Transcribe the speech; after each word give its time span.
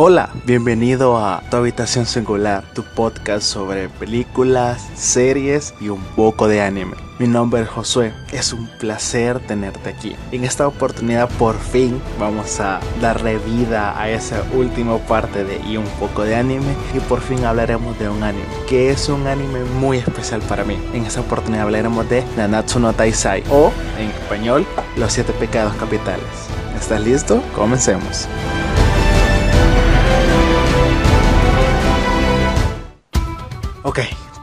Hola, 0.00 0.30
bienvenido 0.44 1.18
a 1.18 1.42
Tu 1.50 1.56
Habitación 1.56 2.06
Singular, 2.06 2.62
tu 2.72 2.84
podcast 2.84 3.42
sobre 3.42 3.88
películas, 3.88 4.88
series 4.94 5.74
y 5.80 5.88
un 5.88 6.00
poco 6.14 6.46
de 6.46 6.62
anime. 6.62 6.94
Mi 7.18 7.26
nombre 7.26 7.62
es 7.62 7.68
Josué, 7.68 8.14
es 8.30 8.52
un 8.52 8.68
placer 8.78 9.40
tenerte 9.40 9.88
aquí. 9.90 10.14
En 10.30 10.44
esta 10.44 10.68
oportunidad 10.68 11.28
por 11.30 11.58
fin 11.58 12.00
vamos 12.16 12.60
a 12.60 12.78
darle 13.00 13.38
vida 13.38 14.00
a 14.00 14.08
esa 14.08 14.44
última 14.54 14.98
parte 14.98 15.42
de 15.42 15.58
y 15.68 15.76
un 15.76 15.88
poco 15.98 16.22
de 16.22 16.36
anime 16.36 16.76
y 16.94 17.00
por 17.00 17.20
fin 17.20 17.44
hablaremos 17.44 17.98
de 17.98 18.08
un 18.08 18.22
anime 18.22 18.46
que 18.68 18.90
es 18.90 19.08
un 19.08 19.26
anime 19.26 19.64
muy 19.80 19.98
especial 19.98 20.42
para 20.42 20.62
mí. 20.62 20.78
En 20.92 21.06
esta 21.06 21.22
oportunidad 21.22 21.64
hablaremos 21.64 22.08
de 22.08 22.22
Nanatsu 22.36 22.78
no 22.78 22.92
Taisai 22.92 23.42
o 23.50 23.72
en 23.98 24.10
español 24.10 24.64
Los 24.96 25.14
siete 25.14 25.32
pecados 25.32 25.74
capitales. 25.74 26.22
¿Estás 26.76 27.00
listo? 27.00 27.42
Comencemos. 27.56 28.28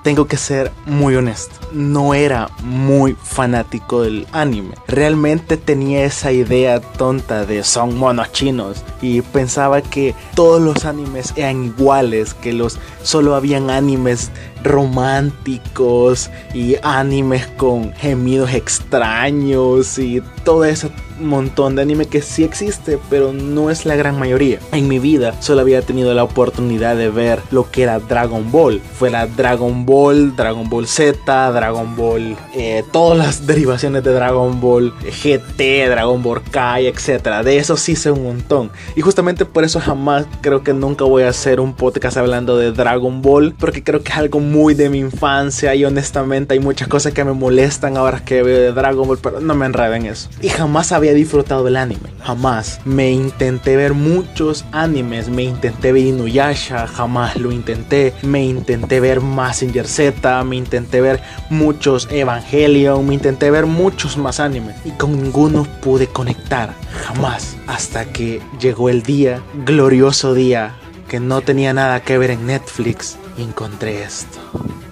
Tengo 0.04 0.28
que 0.28 0.38
ser 0.38 0.72
muy 0.86 1.16
honesto. 1.16 1.56
No 1.72 2.14
era 2.14 2.48
muy 2.62 3.18
fanático 3.20 4.04
del 4.04 4.28
anime. 4.34 4.76
Realmente 4.88 5.58
tenía 5.58 6.06
esa 6.06 6.32
idea 6.32 6.80
tonta 6.80 7.44
de 7.44 7.64
son 7.64 7.98
monos 7.98 8.32
chinos 8.32 8.84
y 9.02 9.22
pensaba 9.22 9.82
que 9.82 10.14
todos 10.36 10.62
los 10.62 10.86
animes 10.86 11.34
eran 11.36 11.66
iguales, 11.66 12.36
que 12.36 12.54
los 12.54 12.78
solo 13.02 13.34
habían 13.34 13.72
animes 13.72 14.30
románticos 14.66 16.30
y 16.54 16.76
animes 16.84 17.48
con 17.48 17.94
gemidos 17.94 18.54
extraños 18.54 19.98
y 19.98 20.22
todo 20.44 20.66
ese 20.66 20.90
montón 21.20 21.76
de 21.76 21.82
anime 21.82 22.08
que 22.08 22.22
sí 22.22 22.44
existe, 22.44 23.00
pero 23.10 23.34
no 23.34 23.70
es 23.70 23.86
la 23.86 23.96
gran 23.96 24.20
mayoría. 24.20 24.60
En 24.72 24.88
mi 24.88 25.00
vida 25.00 25.42
solo 25.42 25.62
había 25.62 25.82
tenido 25.82 26.14
la 26.14 26.24
oportunidad 26.24 26.96
de 26.96 27.10
ver 27.10 27.42
lo 27.52 27.70
que 27.70 27.84
era 27.84 28.00
Dragon 28.00 28.52
Ball. 28.52 28.82
Fuera 28.98 29.28
Dragon 29.28 29.86
Ball, 29.86 30.36
Dragon 30.36 30.70
Ball 30.70 30.88
Z, 30.88 31.52
Dragon 31.52 31.96
Ball, 31.96 32.36
eh, 32.54 32.84
todas 32.92 33.18
las 33.18 33.48
derivaciones 33.48 34.04
de 34.04 34.14
Dragon 34.14 34.60
Ball 34.60 34.94
GT, 35.02 35.90
Dragon 35.90 36.22
Ball 36.22 36.42
Kai, 36.44 36.88
etc. 36.88 37.44
De 37.44 37.58
eso 37.58 37.78
sí 37.78 37.96
sé 37.96 38.12
un 38.12 38.24
montón. 38.24 38.72
Y 38.96 39.02
justamente 39.02 39.46
por 39.46 39.64
eso 39.64 39.80
jamás 39.80 40.26
creo 40.42 40.64
que 40.64 40.74
nunca 40.74 41.06
voy 41.06 41.24
a 41.24 41.30
hacer 41.30 41.60
un 41.60 41.74
podcast 41.74 42.18
hablando 42.18 42.58
de 42.58 42.72
Dragon 42.72 43.22
Ball, 43.22 43.56
porque 43.58 43.84
creo 43.84 44.04
que 44.04 44.12
es 44.12 44.18
algo 44.18 44.40
muy 44.40 44.55
de 44.56 44.90
mi 44.90 45.00
infancia 45.00 45.76
y 45.76 45.84
honestamente 45.84 46.54
hay 46.54 46.62
muchas 46.62 46.88
cosas 46.88 47.14
que 47.14 47.26
me 47.26 47.34
molestan 47.34 47.98
ahora 47.98 48.24
que 48.24 48.42
veo 48.42 48.62
de 48.62 48.72
Dragon 48.72 49.06
Ball, 49.06 49.20
pero 49.22 49.42
no 49.42 49.54
me 49.54 49.66
enreden 49.66 50.06
eso. 50.06 50.30
Y 50.42 50.48
jamás 50.48 50.94
había 50.94 51.14
disfrutado 51.14 51.64
del 51.66 51.76
anime, 51.76 52.10
jamás. 52.24 52.80
Me 52.86 53.12
intenté 53.12 53.76
ver 53.76 53.94
muchos 53.94 54.64
animes, 54.72 55.28
me 55.28 55.44
intenté 55.44 55.92
ver 55.92 56.06
Inuyasha, 56.06 56.88
jamás 56.88 57.36
lo 57.36 57.52
intenté. 57.52 58.14
Me 58.24 58.46
intenté 58.46 59.02
ver 59.02 59.20
Massinger 59.20 59.88
Z, 59.88 60.44
me 60.46 60.56
intenté 60.56 61.02
ver 61.02 61.20
muchos 61.50 62.08
Evangelion, 62.10 63.06
me 63.06 63.16
intenté 63.16 63.52
ver 63.52 63.66
muchos 63.66 64.18
más 64.18 64.40
animes 64.40 64.78
y 64.86 64.92
con 64.92 65.22
ninguno 65.22 65.68
pude 65.82 66.08
conectar, 66.08 66.74
jamás. 67.04 67.58
Hasta 67.68 68.06
que 68.06 68.42
llegó 68.60 68.90
el 68.90 69.04
día, 69.04 69.42
glorioso 69.66 70.34
día, 70.34 70.76
que 71.08 71.20
no 71.20 71.42
tenía 71.42 71.74
nada 71.74 72.02
que 72.02 72.18
ver 72.18 72.32
en 72.32 72.48
Netflix 72.48 73.18
encontré 73.38 74.04
esto. 74.04 74.40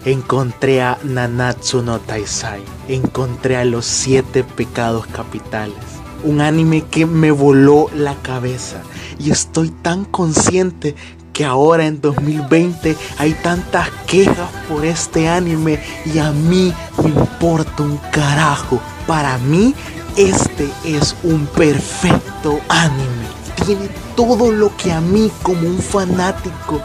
Encontré 0.05 0.81
a 0.81 0.97
Nanatsu 1.03 1.81
no 1.81 1.99
Taisai. 1.99 2.61
Encontré 2.87 3.57
a 3.57 3.65
los 3.65 3.85
siete 3.85 4.43
pecados 4.43 5.07
capitales. 5.07 5.77
Un 6.23 6.41
anime 6.41 6.83
que 6.83 7.05
me 7.05 7.31
voló 7.31 7.89
la 7.95 8.15
cabeza. 8.15 8.81
Y 9.19 9.31
estoy 9.31 9.69
tan 9.69 10.05
consciente 10.05 10.95
que 11.31 11.45
ahora 11.45 11.87
en 11.87 11.99
2020 11.99 12.95
hay 13.17 13.33
tantas 13.33 13.89
quejas 14.07 14.49
por 14.69 14.85
este 14.85 15.27
anime 15.27 15.79
y 16.05 16.19
a 16.19 16.31
mí 16.31 16.73
me 17.01 17.09
importa 17.09 17.83
un 17.83 17.97
carajo. 18.11 18.79
Para 19.07 19.37
mí 19.39 19.73
este 20.15 20.69
es 20.85 21.15
un 21.23 21.47
perfecto 21.47 22.59
anime. 22.69 23.42
Tiene 23.65 23.89
todo 24.15 24.51
lo 24.51 24.75
que 24.77 24.91
a 24.91 25.01
mí 25.01 25.31
como 25.41 25.67
un 25.67 25.79
fanático 25.79 26.81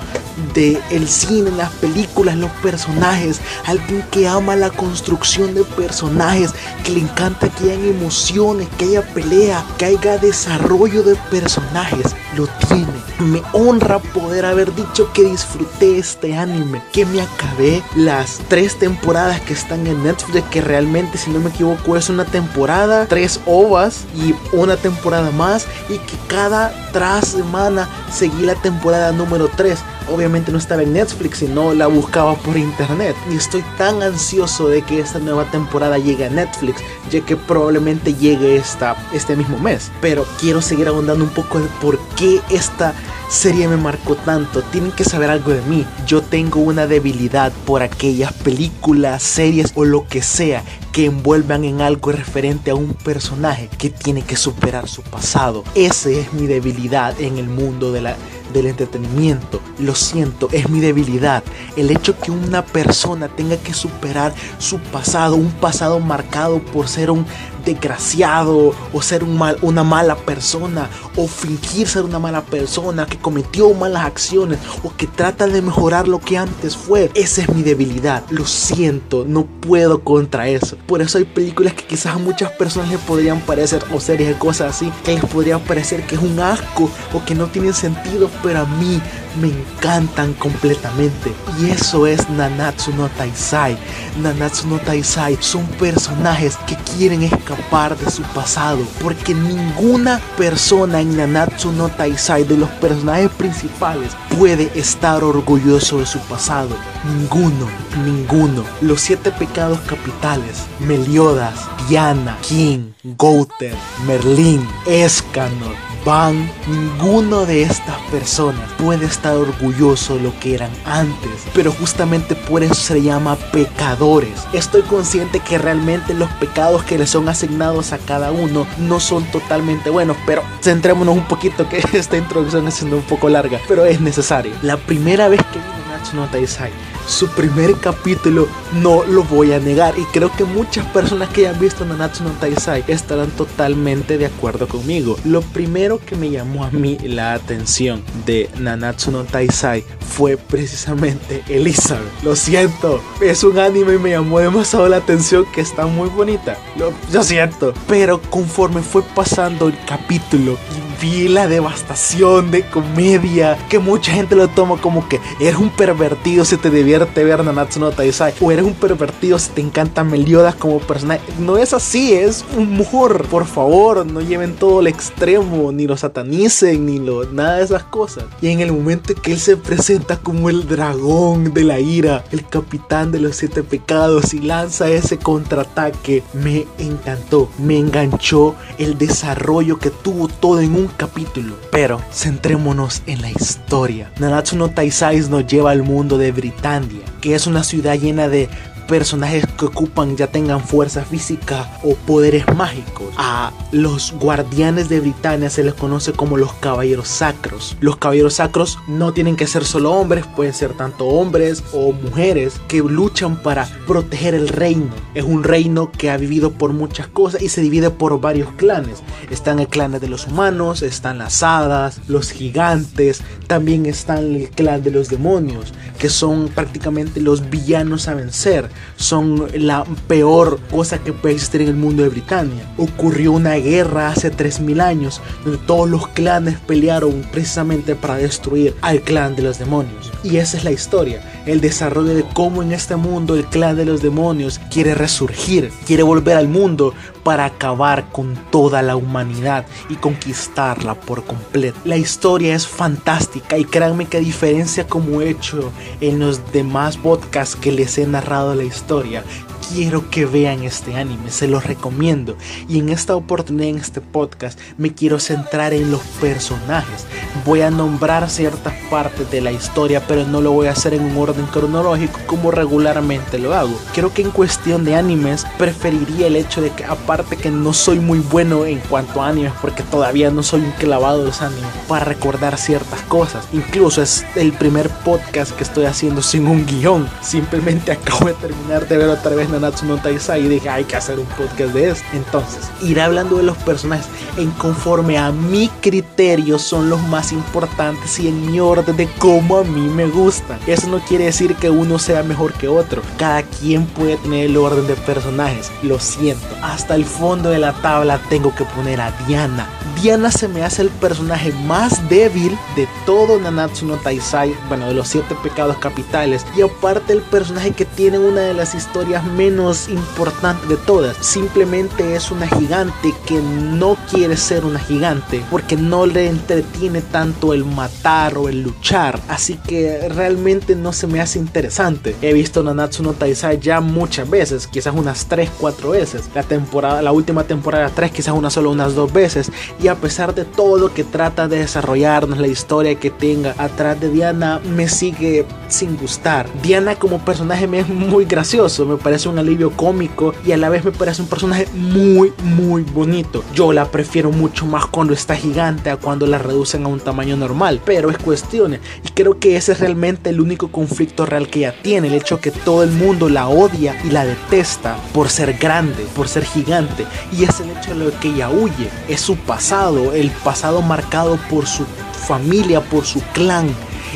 de 0.54 0.80
el 0.90 1.08
cine, 1.08 1.50
las 1.50 1.70
películas, 1.72 2.36
los 2.36 2.50
personajes, 2.62 3.40
alguien 3.66 4.04
que 4.10 4.28
ama 4.28 4.56
la 4.56 4.70
construcción 4.70 5.54
de 5.54 5.64
personajes, 5.64 6.52
que 6.84 6.92
le 6.92 7.00
encanta 7.00 7.48
que 7.48 7.72
haya 7.72 7.88
emociones, 7.88 8.68
que 8.78 8.86
haya 8.86 9.02
pelea, 9.14 9.64
que 9.76 9.86
haya 9.86 10.18
desarrollo 10.18 11.02
de 11.02 11.16
personajes, 11.30 12.14
lo 12.36 12.46
tiene. 12.68 12.97
Me 13.18 13.42
honra 13.52 13.98
poder 13.98 14.44
haber 14.44 14.74
dicho 14.74 15.12
que 15.12 15.24
disfruté 15.24 15.98
este 15.98 16.36
anime, 16.36 16.82
que 16.92 17.04
me 17.04 17.20
acabé 17.20 17.82
las 17.96 18.40
tres 18.48 18.78
temporadas 18.78 19.40
que 19.40 19.54
están 19.54 19.86
en 19.86 20.04
Netflix, 20.04 20.44
que 20.50 20.60
realmente 20.60 21.18
si 21.18 21.30
no 21.30 21.40
me 21.40 21.50
equivoco 21.50 21.96
es 21.96 22.08
una 22.08 22.24
temporada, 22.24 23.06
tres 23.06 23.40
ovas 23.46 24.04
y 24.14 24.34
una 24.52 24.76
temporada 24.76 25.30
más 25.32 25.66
y 25.88 25.98
que 25.98 26.16
cada 26.28 26.72
tras 26.92 27.28
semana 27.28 27.88
seguí 28.10 28.44
la 28.44 28.54
temporada 28.54 29.12
número 29.12 29.48
3 29.56 29.78
obviamente 30.10 30.52
no 30.52 30.58
estaba 30.58 30.82
en 30.82 30.92
Netflix, 30.92 31.38
sino 31.38 31.74
la 31.74 31.86
buscaba 31.86 32.34
por 32.34 32.56
internet. 32.56 33.16
Y 33.30 33.36
estoy 33.36 33.62
tan 33.76 34.02
ansioso 34.02 34.68
de 34.68 34.82
que 34.82 35.00
esta 35.00 35.18
nueva 35.18 35.44
temporada 35.50 35.98
llegue 35.98 36.26
a 36.26 36.30
Netflix, 36.30 36.82
ya 37.10 37.20
que 37.20 37.36
probablemente 37.36 38.14
llegue 38.14 38.56
esta, 38.56 38.96
este 39.12 39.36
mismo 39.36 39.58
mes. 39.58 39.90
Pero 40.00 40.26
quiero 40.40 40.62
seguir 40.62 40.88
ahondando 40.88 41.24
un 41.24 41.30
poco 41.30 41.60
de 41.60 41.68
por 41.80 41.98
qué 42.16 42.40
esta 42.50 42.94
serie 43.28 43.68
me 43.68 43.76
marcó 43.76 44.16
tanto. 44.16 44.62
Tienen 44.62 44.92
que 44.92 45.04
saber 45.04 45.30
algo 45.30 45.52
de 45.52 45.62
mí. 45.62 45.86
Yo 46.06 46.22
tengo 46.22 46.60
una 46.60 46.86
debilidad 46.86 47.52
por 47.66 47.82
aquellas 47.82 48.32
películas, 48.32 49.22
series 49.22 49.72
o 49.74 49.84
lo 49.84 50.06
que 50.06 50.22
sea 50.22 50.64
que 50.92 51.06
envuelvan 51.06 51.64
en 51.64 51.80
algo 51.80 52.12
referente 52.12 52.70
a 52.70 52.74
un 52.74 52.94
personaje 52.94 53.68
que 53.78 53.90
tiene 53.90 54.22
que 54.22 54.36
superar 54.36 54.88
su 54.88 55.02
pasado. 55.02 55.64
Esa 55.74 56.10
es 56.10 56.32
mi 56.32 56.46
debilidad 56.46 57.20
en 57.20 57.38
el 57.38 57.48
mundo 57.48 57.92
de 57.92 58.00
la 58.00 58.16
del 58.52 58.66
entretenimiento. 58.66 59.60
Lo 59.78 59.94
siento, 59.94 60.48
es 60.52 60.68
mi 60.68 60.80
debilidad. 60.80 61.42
El 61.76 61.90
hecho 61.90 62.18
que 62.18 62.30
una 62.30 62.64
persona 62.64 63.28
tenga 63.28 63.56
que 63.56 63.74
superar 63.74 64.34
su 64.58 64.78
pasado, 64.78 65.36
un 65.36 65.52
pasado 65.52 66.00
marcado 66.00 66.60
por 66.60 66.88
ser 66.88 67.10
un 67.10 67.26
desgraciado 67.64 68.72
o 68.92 69.02
ser 69.02 69.22
un 69.22 69.36
mal, 69.36 69.58
una 69.60 69.84
mala 69.84 70.16
persona 70.16 70.88
o 71.16 71.26
fingir 71.26 71.86
ser 71.86 72.04
una 72.04 72.18
mala 72.18 72.42
persona 72.42 73.04
que 73.04 73.18
cometió 73.18 73.72
malas 73.74 74.06
acciones 74.06 74.58
o 74.82 74.94
que 74.96 75.06
trata 75.06 75.46
de 75.46 75.60
mejorar 75.60 76.08
lo 76.08 76.18
que 76.18 76.38
antes 76.38 76.76
fue. 76.76 77.10
Esa 77.14 77.42
es 77.42 77.48
mi 77.50 77.62
debilidad. 77.62 78.24
Lo 78.30 78.46
siento, 78.46 79.24
no 79.26 79.44
puedo 79.44 80.02
contra 80.02 80.48
eso. 80.48 80.77
Por 80.86 81.02
eso 81.02 81.18
hay 81.18 81.24
películas 81.24 81.74
que 81.74 81.84
quizás 81.84 82.14
a 82.14 82.18
muchas 82.18 82.50
personas 82.52 82.90
les 82.90 83.00
podrían 83.00 83.40
parecer 83.40 83.82
o 83.92 84.00
series 84.00 84.36
cosas 84.36 84.74
así 84.74 84.90
que 85.04 85.14
les 85.14 85.24
podría 85.24 85.58
parecer 85.58 86.02
que 86.06 86.14
es 86.14 86.22
un 86.22 86.40
asco 86.40 86.90
o 87.12 87.24
que 87.24 87.34
no 87.34 87.46
tienen 87.48 87.74
sentido, 87.74 88.30
pero 88.42 88.60
a 88.60 88.64
mí 88.64 89.00
me 89.40 89.48
encantan 89.48 90.34
completamente. 90.34 91.32
Y 91.60 91.70
eso 91.70 92.06
es 92.06 92.28
Nanatsu 92.30 92.92
no 92.92 93.08
Taisai. 93.08 93.76
Nanatsu 94.20 94.68
no 94.68 94.78
Taisai 94.78 95.36
son 95.40 95.66
personajes 95.78 96.56
que 96.66 96.76
quieren 96.76 97.22
escapar 97.22 97.96
de 97.96 98.10
su 98.10 98.22
pasado. 98.22 98.80
Porque 99.02 99.34
ninguna 99.34 100.20
persona 100.36 101.00
en 101.00 101.16
Nanatsu 101.16 101.72
no 101.72 101.88
Taisai 101.88 102.44
de 102.44 102.56
los 102.56 102.70
personajes 102.70 103.30
principales 103.30 104.12
puede 104.38 104.70
estar 104.74 105.24
orgulloso 105.24 105.98
de 105.98 106.06
su 106.06 106.18
pasado. 106.20 106.76
Ninguno, 107.04 107.68
ninguno. 108.04 108.64
Los 108.80 109.00
siete 109.00 109.30
pecados 109.30 109.80
capitales. 109.80 110.64
Meliodas, 110.80 111.54
Diana, 111.88 112.36
King, 112.42 112.92
Gouter, 113.16 113.74
Merlin, 114.06 114.66
Escanor, 114.86 115.74
Van, 116.04 116.50
ninguno 116.66 117.44
de 117.44 117.62
estas 117.62 117.98
personas 118.10 118.70
puede 118.78 119.06
estar 119.06 119.34
orgulloso 119.36 120.16
de 120.16 120.22
lo 120.22 120.40
que 120.40 120.54
eran 120.54 120.70
antes, 120.84 121.44
pero 121.54 121.72
justamente 121.72 122.34
por 122.34 122.62
eso 122.62 122.74
se 122.74 123.02
llama 123.02 123.36
pecadores. 123.52 124.46
Estoy 124.52 124.82
consciente 124.82 125.40
que 125.40 125.58
realmente 125.58 126.14
los 126.14 126.30
pecados 126.34 126.84
que 126.84 126.98
le 126.98 127.06
son 127.06 127.28
asignados 127.28 127.92
a 127.92 127.98
cada 127.98 128.30
uno 128.32 128.66
no 128.78 129.00
son 129.00 129.24
totalmente 129.24 129.90
buenos, 129.90 130.16
pero 130.24 130.42
centrémonos 130.62 131.16
un 131.16 131.26
poquito 131.26 131.68
que 131.68 131.78
esta 131.92 132.16
introducción 132.16 132.68
es 132.68 132.74
siendo 132.74 132.96
un 132.96 133.02
poco 133.02 133.28
larga, 133.28 133.60
pero 133.68 133.84
es 133.84 134.00
necesario. 134.00 134.52
La 134.62 134.76
primera 134.76 135.28
vez 135.28 135.40
que 135.52 135.77
vi 135.98 136.04
Natsu 136.04 136.16
no 136.16 136.26
Taisai 136.26 136.70
su 137.08 137.26
primer 137.28 137.74
capítulo, 137.76 138.46
no 138.74 139.02
lo 139.04 139.24
voy 139.24 139.52
a 139.52 139.58
negar. 139.58 139.98
Y 139.98 140.04
creo 140.04 140.30
que 140.36 140.44
muchas 140.44 140.84
personas 140.86 141.30
que 141.30 141.46
hayan 141.46 141.58
visto 141.58 141.84
Nanatsu 141.84 142.22
no 142.22 142.30
Taisai 142.32 142.84
estarán 142.86 143.30
totalmente 143.30 144.18
de 144.18 144.26
acuerdo 144.26 144.68
conmigo. 144.68 145.16
Lo 145.24 145.40
primero 145.40 145.98
que 145.98 146.16
me 146.16 146.30
llamó 146.30 146.64
a 146.64 146.70
mí 146.70 146.98
la 147.02 147.32
atención 147.32 148.02
de 148.26 148.50
Nanatsu 148.58 149.10
no 149.10 149.24
Taisai 149.24 149.84
fue 150.00 150.36
precisamente 150.36 151.42
Elizabeth. 151.48 152.22
Lo 152.22 152.36
siento, 152.36 153.02
es 153.20 153.42
un 153.42 153.58
anime 153.58 153.94
y 153.94 153.98
me 153.98 154.10
llamó 154.10 154.38
demasiado 154.40 154.88
la 154.88 154.98
atención 154.98 155.46
que 155.54 155.62
está 155.62 155.86
muy 155.86 156.10
bonita. 156.10 156.58
Lo, 156.76 156.92
lo 157.12 157.22
siento. 157.22 157.72
Pero 157.88 158.20
conforme 158.20 158.82
fue 158.82 159.02
pasando 159.02 159.68
el 159.68 159.78
capítulo 159.86 160.58
vi 161.00 161.28
devastación 161.46 162.50
de 162.50 162.62
comedia, 162.62 163.56
que 163.68 163.78
mucha 163.78 164.12
gente 164.12 164.34
lo 164.34 164.48
toma 164.48 164.76
como 164.80 165.08
que 165.08 165.20
eres 165.38 165.56
un 165.56 165.70
pervertido 165.70 166.44
si 166.44 166.56
te 166.56 166.70
divierte 166.70 167.24
ver 167.24 167.44
Nanatsu 167.44 167.80
no 167.80 167.90
Taisai, 167.90 168.34
o 168.40 168.50
eres 168.50 168.64
un 168.64 168.74
pervertido 168.74 169.38
si 169.38 169.50
te 169.50 169.60
encanta 169.60 170.04
Meliodas 170.04 170.54
como 170.54 170.80
personaje. 170.80 171.20
No 171.38 171.56
es 171.56 171.72
así, 171.72 172.14
es 172.14 172.44
humor. 172.56 173.26
Por 173.28 173.46
favor, 173.46 174.06
no 174.06 174.20
lleven 174.20 174.54
todo 174.56 174.80
al 174.80 174.86
extremo, 174.86 175.70
ni 175.70 175.86
lo 175.86 175.96
satanicen, 175.96 176.86
ni 176.86 176.98
lo, 176.98 177.24
nada 177.30 177.56
de 177.56 177.64
esas 177.64 177.84
cosas. 177.84 178.24
Y 178.40 178.48
en 178.48 178.60
el 178.60 178.72
momento 178.72 179.14
que 179.14 179.32
él 179.32 179.38
se 179.38 179.56
presenta 179.56 180.16
como 180.16 180.50
el 180.50 180.66
dragón 180.66 181.52
de 181.52 181.64
la 181.64 181.80
ira, 181.80 182.24
el 182.32 182.46
capitán 182.46 183.12
de 183.12 183.20
los 183.20 183.36
siete 183.36 183.62
pecados 183.62 184.34
y 184.34 184.40
lanza 184.40 184.88
ese 184.88 185.18
contraataque, 185.18 186.22
me 186.32 186.66
encantó, 186.78 187.48
me 187.58 187.78
enganchó 187.78 188.54
el 188.78 188.98
desarrollo 188.98 189.78
que 189.78 189.90
tuvo 189.90 190.28
todo 190.28 190.60
en 190.60 190.74
un 190.74 190.87
capítulo. 190.96 191.56
Pero 191.70 192.00
centrémonos 192.12 193.02
en 193.06 193.22
la 193.22 193.30
historia. 193.30 194.10
Nanatsu 194.18 194.56
no 194.56 194.70
Taisai 194.70 195.20
nos 195.28 195.46
lleva 195.46 195.70
al 195.70 195.82
mundo 195.82 196.18
de 196.18 196.32
Britannia, 196.32 197.02
que 197.20 197.34
es 197.34 197.46
una 197.46 197.64
ciudad 197.64 197.98
llena 197.98 198.28
de 198.28 198.48
personajes 198.88 199.46
que 199.58 199.66
ocupan 199.66 200.16
ya 200.16 200.26
tengan 200.26 200.60
fuerza 200.60 201.04
física 201.04 201.70
o 201.84 201.94
poderes 201.94 202.44
mágicos. 202.56 203.14
A 203.18 203.52
los 203.70 204.12
guardianes 204.12 204.88
de 204.88 205.00
Britania 205.00 205.50
se 205.50 205.62
les 205.62 205.74
conoce 205.74 206.12
como 206.12 206.36
los 206.36 206.52
caballeros 206.54 207.06
sacros. 207.06 207.76
Los 207.80 207.98
caballeros 207.98 208.34
sacros 208.34 208.78
no 208.88 209.12
tienen 209.12 209.36
que 209.36 209.46
ser 209.46 209.64
solo 209.64 209.92
hombres, 209.92 210.24
pueden 210.34 210.54
ser 210.54 210.72
tanto 210.72 211.06
hombres 211.06 211.62
o 211.72 211.92
mujeres 211.92 212.60
que 212.66 212.78
luchan 212.78 213.40
para 213.42 213.66
proteger 213.86 214.34
el 214.34 214.48
reino. 214.48 214.90
Es 215.14 215.24
un 215.24 215.44
reino 215.44 215.92
que 215.92 216.10
ha 216.10 216.16
vivido 216.16 216.52
por 216.52 216.72
muchas 216.72 217.06
cosas 217.06 217.42
y 217.42 217.50
se 217.50 217.60
divide 217.60 217.90
por 217.90 218.20
varios 218.20 218.50
clanes. 218.52 219.02
Están 219.30 219.60
el 219.60 219.68
clan 219.68 219.92
de 219.92 220.08
los 220.08 220.26
humanos, 220.26 220.82
están 220.82 221.18
las 221.18 221.42
hadas, 221.42 222.00
los 222.08 222.30
gigantes, 222.30 223.20
también 223.46 223.84
están 223.86 224.34
el 224.34 224.50
clan 224.50 224.82
de 224.82 224.90
los 224.90 225.08
demonios, 225.08 225.74
que 225.98 226.08
son 226.08 226.48
prácticamente 226.48 227.20
los 227.20 227.50
villanos 227.50 228.08
a 228.08 228.14
vencer 228.14 228.70
son 228.96 229.46
la 229.54 229.84
peor 230.06 230.58
cosa 230.70 230.98
que 230.98 231.12
puede 231.12 231.34
existir 231.34 231.62
en 231.62 231.68
el 231.68 231.76
mundo 231.76 232.02
de 232.02 232.08
Britania. 232.08 232.68
Ocurrió 232.76 233.32
una 233.32 233.54
guerra 233.54 234.08
hace 234.08 234.30
3000 234.30 234.80
años 234.80 235.20
donde 235.44 235.58
todos 235.66 235.88
los 235.88 236.08
clanes 236.08 236.58
pelearon 236.58 237.26
precisamente 237.32 237.94
para 237.94 238.16
destruir 238.16 238.74
al 238.80 239.02
clan 239.02 239.36
de 239.36 239.42
los 239.42 239.58
demonios. 239.58 240.10
Y 240.24 240.38
esa 240.38 240.56
es 240.56 240.64
la 240.64 240.72
historia, 240.72 241.22
el 241.46 241.60
desarrollo 241.60 242.14
de 242.14 242.24
cómo 242.34 242.62
en 242.62 242.72
este 242.72 242.96
mundo 242.96 243.36
el 243.36 243.46
clan 243.46 243.76
de 243.76 243.84
los 243.84 244.02
demonios 244.02 244.60
quiere 244.70 244.94
resurgir, 244.94 245.70
quiere 245.86 246.02
volver 246.02 246.36
al 246.36 246.48
mundo 246.48 246.92
para 247.22 247.44
acabar 247.44 248.10
con 248.10 248.36
toda 248.50 248.80
la 248.80 248.96
humanidad 248.96 249.66
y 249.88 249.96
conquistarla 249.96 250.94
por 250.94 251.24
completo. 251.24 251.78
La 251.84 251.96
historia 251.96 252.54
es 252.54 252.66
fantástica 252.66 253.58
y 253.58 253.64
créanme 253.64 254.06
que 254.06 254.20
diferencia 254.20 254.86
como 254.86 255.20
he 255.20 255.30
hecho 255.30 255.70
en 256.00 256.20
los 256.20 256.52
demás 256.52 256.96
podcasts 256.96 257.54
que 257.54 257.70
les 257.70 257.98
he 257.98 258.06
narrado 258.06 258.54
la 258.54 258.64
historia, 258.68 259.24
quiero 259.68 260.10
que 260.10 260.26
vean 260.26 260.62
este 260.62 260.96
anime, 260.96 261.30
se 261.30 261.48
los 261.48 261.64
recomiendo. 261.64 262.36
Y 262.68 262.78
en 262.78 262.88
esta 262.88 263.16
oportunidad, 263.16 263.68
en 263.68 263.78
este 263.78 264.00
podcast, 264.00 264.58
me 264.76 264.94
quiero 264.94 265.18
centrar 265.18 265.72
en 265.72 265.90
los 265.90 266.00
personajes. 266.20 267.06
Voy 267.44 267.60
a 267.60 267.70
nombrar 267.70 268.30
ciertas 268.30 268.74
partes 268.90 269.30
de 269.30 269.40
la 269.40 269.52
historia, 269.52 270.02
pero 270.06 270.24
no 270.24 270.40
lo 270.40 270.52
voy 270.52 270.68
a 270.68 270.72
hacer 270.72 270.94
en 270.94 271.02
un 271.02 271.16
orden 271.16 271.46
cronológico 271.46 272.18
como 272.26 272.50
regularmente 272.50 273.38
lo 273.38 273.54
hago. 273.54 273.78
Creo 273.94 274.12
que 274.12 274.22
en 274.22 274.30
cuestión 274.30 274.84
de 274.84 274.94
animes, 274.94 275.46
preferiría 275.58 276.26
el 276.26 276.36
hecho 276.36 276.60
de 276.60 276.70
que, 276.70 276.84
aparte 276.84 277.36
que 277.36 277.50
no 277.50 277.72
soy 277.72 278.00
muy 278.00 278.18
bueno 278.20 278.64
en 278.64 278.78
cuanto 278.80 279.22
a 279.22 279.28
animes, 279.28 279.52
porque 279.60 279.82
todavía 279.82 280.30
no 280.30 280.42
soy 280.42 280.60
un 280.60 280.72
clavado 280.72 281.20
de 281.20 281.26
los 281.26 281.42
animes, 281.42 281.70
para 281.86 282.04
recordar 282.04 282.56
ciertas 282.58 283.00
cosas. 283.02 283.46
Incluso 283.52 284.02
es 284.02 284.24
el 284.34 284.52
primer 284.52 284.88
podcast 284.88 285.52
que 285.52 285.64
estoy 285.64 285.84
haciendo 285.84 286.22
sin 286.22 286.46
un 286.46 286.66
guion. 286.66 287.08
Simplemente 287.22 287.92
acabo 287.92 288.26
de 288.26 288.34
terminar 288.34 288.88
de 288.88 288.96
ver 288.96 289.08
otra 289.08 289.34
vez 289.34 289.48
Nanatsu 289.58 289.86
no 289.86 289.96
Taisai 289.96 290.44
y 290.44 290.48
dije 290.48 290.68
hay 290.68 290.84
que 290.84 290.96
hacer 290.96 291.18
un 291.18 291.26
podcast 291.26 291.74
de 291.74 291.90
esto. 291.90 292.06
Entonces, 292.12 292.70
iré 292.82 293.02
hablando 293.02 293.36
de 293.36 293.42
los 293.42 293.56
personajes 293.58 294.06
en 294.36 294.50
conforme 294.52 295.18
a 295.18 295.32
mi 295.32 295.68
criterio 295.80 296.58
son 296.58 296.90
los 296.90 297.00
más 297.08 297.32
importantes 297.32 298.18
y 298.18 298.28
en 298.28 298.50
mi 298.50 298.60
orden 298.60 298.96
de 298.96 299.08
cómo 299.18 299.58
a 299.58 299.64
mí 299.64 299.88
me 299.88 300.06
gustan. 300.06 300.58
Eso 300.66 300.88
no 300.88 301.00
quiere 301.00 301.24
decir 301.24 301.54
que 301.56 301.70
uno 301.70 301.98
sea 301.98 302.22
mejor 302.22 302.52
que 302.54 302.68
otro. 302.68 303.02
Cada 303.18 303.42
quien 303.42 303.86
puede 303.86 304.16
tener 304.18 304.46
el 304.46 304.56
orden 304.56 304.86
de 304.86 304.94
personajes. 304.94 305.70
Lo 305.82 305.98
siento. 305.98 306.46
Hasta 306.62 306.94
el 306.94 307.04
fondo 307.04 307.50
de 307.50 307.58
la 307.58 307.72
tabla 307.74 308.20
tengo 308.28 308.54
que 308.54 308.64
poner 308.64 309.00
a 309.00 309.12
Diana. 309.26 309.68
Diana 310.02 310.30
se 310.30 310.46
me 310.46 310.62
hace 310.62 310.82
el 310.82 310.90
personaje 310.90 311.52
más 311.66 312.08
débil 312.08 312.56
de 312.76 312.86
todo 313.04 313.40
Nanatsu 313.40 313.84
no 313.84 313.96
Taisai, 313.96 314.54
bueno, 314.68 314.86
de 314.86 314.94
los 314.94 315.08
siete 315.08 315.34
pecados 315.42 315.76
capitales. 315.78 316.46
Y 316.56 316.62
aparte 316.62 317.12
el 317.12 317.20
personaje 317.22 317.72
que 317.72 317.84
tiene 317.84 318.18
una 318.18 318.42
de 318.42 318.54
las 318.54 318.76
historias 318.76 319.24
menos 319.24 319.88
importantes 319.88 320.68
de 320.68 320.76
todas. 320.76 321.16
Simplemente 321.16 322.14
es 322.14 322.30
una 322.30 322.46
gigante 322.46 323.12
que 323.26 323.40
no 323.40 323.96
quiere 324.08 324.36
ser 324.36 324.64
una 324.64 324.78
gigante 324.78 325.42
porque 325.50 325.76
no 325.76 326.06
le 326.06 326.28
entretiene 326.28 327.00
tanto 327.00 327.52
el 327.52 327.64
matar 327.64 328.38
o 328.38 328.48
el 328.48 328.62
luchar. 328.62 329.20
Así 329.28 329.58
que 329.66 330.08
realmente 330.10 330.76
no 330.76 330.92
se 330.92 331.08
me 331.08 331.20
hace 331.20 331.40
interesante. 331.40 332.14
He 332.22 332.32
visto 332.32 332.62
Nanatsu 332.62 333.02
no 333.02 333.14
Taisai 333.14 333.58
ya 333.58 333.80
muchas 333.80 334.30
veces, 334.30 334.68
quizás 334.68 334.94
unas 334.94 335.26
3, 335.26 335.50
4 335.58 335.90
veces. 335.90 336.30
La 336.36 336.44
temporada, 336.44 337.02
la 337.02 337.10
última 337.10 337.42
temporada 337.42 337.90
3, 337.92 338.12
quizás 338.12 338.34
una 338.34 338.48
solo 338.48 338.70
unas 338.70 338.94
dos 338.94 339.12
veces. 339.12 339.50
Y 339.82 339.87
a 339.88 339.96
pesar 339.96 340.34
de 340.34 340.44
todo 340.44 340.92
que 340.92 341.04
trata 341.04 341.48
de 341.48 341.58
desarrollarnos, 341.58 342.38
la 342.38 342.46
historia 342.46 342.94
que 342.94 343.10
tenga 343.10 343.54
atrás 343.58 344.00
de 344.00 344.10
Diana, 344.10 344.60
me 344.64 344.88
sigue 344.88 345.46
sin 345.68 345.96
gustar. 345.96 346.46
Diana 346.62 346.96
como 346.96 347.18
personaje 347.24 347.66
me 347.66 347.80
es 347.80 347.88
muy 347.88 348.24
gracioso, 348.24 348.86
me 348.86 348.96
parece 348.96 349.28
un 349.28 349.38
alivio 349.38 349.70
cómico 349.70 350.34
y 350.44 350.52
a 350.52 350.56
la 350.56 350.68
vez 350.68 350.84
me 350.84 350.92
parece 350.92 351.22
un 351.22 351.28
personaje 351.28 351.66
muy, 351.74 352.32
muy 352.42 352.82
bonito. 352.82 353.44
Yo 353.54 353.72
la 353.72 353.90
prefiero 353.90 354.30
mucho 354.30 354.66
más 354.66 354.86
cuando 354.86 355.12
está 355.12 355.36
gigante 355.36 355.90
a 355.90 355.96
cuando 355.96 356.26
la 356.26 356.38
reducen 356.38 356.84
a 356.84 356.88
un 356.88 357.00
tamaño 357.00 357.36
normal, 357.36 357.80
pero 357.84 358.10
es 358.10 358.18
cuestión. 358.18 358.74
Y 358.74 359.08
creo 359.14 359.38
que 359.38 359.56
ese 359.56 359.72
es 359.72 359.80
realmente 359.80 360.30
el 360.30 360.40
único 360.40 360.70
conflicto 360.70 361.26
real 361.26 361.48
que 361.48 361.60
ella 361.60 361.74
tiene, 361.82 362.08
el 362.08 362.14
hecho 362.14 362.40
que 362.40 362.50
todo 362.50 362.82
el 362.82 362.90
mundo 362.90 363.28
la 363.28 363.48
odia 363.48 363.96
y 364.04 364.10
la 364.10 364.24
detesta 364.24 364.96
por 365.12 365.28
ser 365.28 365.54
grande, 365.54 366.06
por 366.14 366.28
ser 366.28 366.44
gigante. 366.44 367.06
Y 367.32 367.44
es 367.44 367.60
el 367.60 367.70
hecho 367.70 367.94
de 367.94 368.04
lo 368.04 368.20
que 368.20 368.28
ella 368.28 368.50
huye, 368.50 368.90
es 369.08 369.20
su 369.20 369.36
pasado, 369.36 369.77
el 370.12 370.30
pasado 370.42 370.82
marcado 370.82 371.38
por 371.48 371.66
su 371.66 371.84
familia, 372.26 372.80
por 372.80 373.06
su 373.06 373.20
clan, 373.32 373.68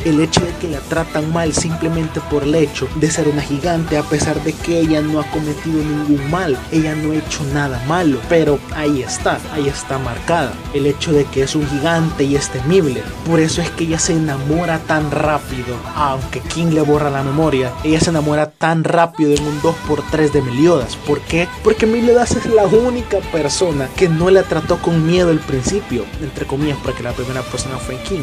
el 0.04 0.20
hecho 0.20 0.40
de 0.40 0.52
que 0.60 0.68
la 0.68 0.80
tratan 0.80 1.32
mal 1.32 1.52
simplemente 1.52 2.20
por 2.30 2.42
el 2.42 2.54
hecho 2.54 2.88
de 2.96 3.10
ser 3.10 3.28
una 3.28 3.42
gigante, 3.42 3.96
a 3.96 4.02
pesar 4.02 4.42
de 4.42 4.52
que 4.52 4.80
ella 4.80 5.00
no 5.00 5.20
ha 5.20 5.24
cometido 5.30 5.82
ningún 5.82 6.30
mal, 6.30 6.58
ella 6.70 6.94
no 6.94 7.12
ha 7.12 7.16
hecho 7.16 7.44
nada 7.52 7.82
malo, 7.86 8.18
pero 8.28 8.58
ahí 8.74 9.02
está, 9.02 9.38
ahí 9.52 9.68
está 9.68 9.98
marcada, 9.98 10.52
el 10.74 10.86
hecho 10.86 11.12
de 11.12 11.24
que 11.24 11.42
es 11.42 11.54
un 11.54 11.66
gigante 11.68 12.24
y 12.24 12.36
es 12.36 12.48
temible, 12.48 13.02
por 13.26 13.40
eso 13.40 13.60
es 13.60 13.70
que 13.70 13.84
ella 13.84 13.98
se 13.98 14.14
enamora 14.14 14.78
tan 14.80 15.10
rápido, 15.10 15.76
aunque 15.94 16.40
King 16.40 16.72
le 16.72 16.82
borra 16.82 17.10
la 17.10 17.22
memoria, 17.22 17.72
ella 17.84 18.00
se 18.00 18.10
enamora 18.10 18.50
tan 18.50 18.84
rápido 18.84 19.32
en 19.32 19.44
un 19.44 19.60
2x3 19.60 20.30
de 20.32 20.42
Meliodas, 20.42 20.96
¿por 20.96 21.20
qué? 21.20 21.48
Porque 21.62 21.86
Meliodas 21.86 22.32
es 22.32 22.46
la 22.46 22.66
única 22.66 23.18
persona 23.32 23.88
que 23.96 24.08
no 24.08 24.30
la 24.30 24.42
trató 24.42 24.78
con 24.78 25.06
miedo 25.06 25.30
al 25.30 25.40
principio, 25.40 26.04
entre 26.20 26.46
comillas, 26.46 26.78
porque 26.82 27.02
la 27.02 27.12
primera 27.12 27.42
persona 27.42 27.78
fue 27.78 27.96
King 28.02 28.22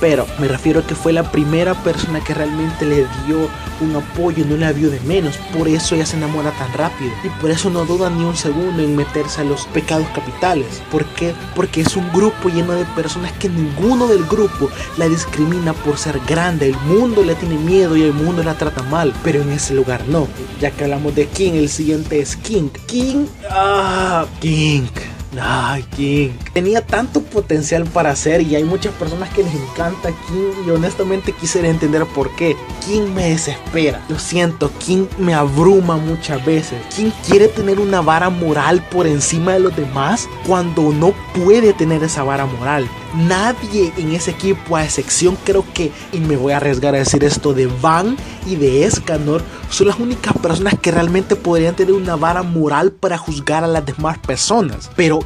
pero 0.00 0.26
me 0.38 0.48
refiero 0.48 0.80
a 0.80 0.86
que 0.86 0.94
fue 0.94 1.12
la 1.12 1.30
primera 1.30 1.74
persona 1.74 2.20
que 2.20 2.34
realmente 2.34 2.84
le 2.84 3.06
dio 3.26 3.48
un 3.80 3.96
apoyo, 3.96 4.44
no 4.44 4.56
la 4.56 4.72
vio 4.72 4.90
de 4.90 5.00
menos. 5.00 5.36
Por 5.56 5.68
eso 5.68 5.94
ella 5.94 6.06
se 6.06 6.16
enamora 6.16 6.50
tan 6.52 6.72
rápido. 6.72 7.12
Y 7.24 7.28
por 7.40 7.50
eso 7.50 7.70
no 7.70 7.84
duda 7.84 8.10
ni 8.10 8.24
un 8.24 8.36
segundo 8.36 8.82
en 8.82 8.96
meterse 8.96 9.40
a 9.40 9.44
los 9.44 9.66
pecados 9.66 10.06
capitales. 10.14 10.82
¿Por 10.90 11.04
qué? 11.04 11.34
Porque 11.54 11.82
es 11.82 11.96
un 11.96 12.10
grupo 12.12 12.48
lleno 12.48 12.72
de 12.72 12.84
personas 12.96 13.32
que 13.32 13.48
ninguno 13.48 14.06
del 14.06 14.24
grupo 14.24 14.70
la 14.96 15.08
discrimina 15.08 15.72
por 15.72 15.98
ser 15.98 16.20
grande. 16.26 16.68
El 16.68 16.78
mundo 16.80 17.22
le 17.22 17.34
tiene 17.34 17.56
miedo 17.56 17.96
y 17.96 18.02
el 18.02 18.12
mundo 18.12 18.42
la 18.42 18.54
trata 18.54 18.82
mal. 18.82 19.12
Pero 19.22 19.42
en 19.42 19.50
ese 19.50 19.74
lugar 19.74 20.06
no. 20.08 20.28
Ya 20.60 20.70
que 20.70 20.84
hablamos 20.84 21.14
de 21.14 21.26
King, 21.26 21.52
el 21.52 21.68
siguiente 21.68 22.20
es 22.20 22.36
King. 22.36 22.70
King. 22.86 23.26
Ah, 23.50 24.26
King. 24.40 24.88
Ay, 25.40 25.82
King. 25.94 26.30
Tenía 26.52 26.84
tanto 26.84 27.22
potencial 27.22 27.84
para 27.84 28.10
hacer 28.10 28.40
y 28.42 28.56
hay 28.56 28.64
muchas 28.64 28.94
personas 28.94 29.28
que 29.30 29.42
les 29.42 29.54
encanta 29.54 30.10
King 30.28 30.66
y 30.66 30.70
honestamente 30.70 31.32
quisiera 31.32 31.68
entender 31.68 32.04
por 32.06 32.34
qué. 32.36 32.56
King 32.86 33.12
me 33.14 33.30
desespera. 33.30 34.02
Lo 34.08 34.18
siento, 34.18 34.70
King 34.78 35.06
me 35.18 35.34
abruma 35.34 35.96
muchas 35.96 36.44
veces. 36.44 36.80
King 36.94 37.10
quiere 37.26 37.48
tener 37.48 37.80
una 37.80 38.00
vara 38.00 38.30
moral 38.30 38.82
por 38.90 39.06
encima 39.06 39.52
de 39.54 39.60
los 39.60 39.76
demás 39.76 40.28
cuando 40.46 40.92
no 40.92 41.12
puede 41.34 41.72
tener 41.72 42.02
esa 42.02 42.22
vara 42.22 42.46
moral 42.46 42.88
nadie 43.14 43.92
en 43.96 44.12
ese 44.12 44.32
equipo, 44.32 44.76
a 44.76 44.84
excepción 44.84 45.36
creo 45.44 45.64
que, 45.74 45.92
y 46.12 46.18
me 46.18 46.36
voy 46.36 46.52
a 46.52 46.58
arriesgar 46.58 46.94
a 46.94 46.98
decir 46.98 47.24
esto, 47.24 47.54
de 47.54 47.66
Van 47.80 48.16
y 48.46 48.56
de 48.56 48.84
Escanor, 48.84 49.42
son 49.70 49.88
las 49.88 49.98
únicas 49.98 50.36
personas 50.38 50.74
que 50.80 50.90
realmente 50.90 51.36
podrían 51.36 51.74
tener 51.74 51.92
una 51.94 52.16
vara 52.16 52.42
moral 52.42 52.92
para 52.92 53.18
juzgar 53.18 53.64
a 53.64 53.66
las 53.66 53.84
demás 53.84 54.18
personas. 54.18 54.90
Pero, 54.96 55.20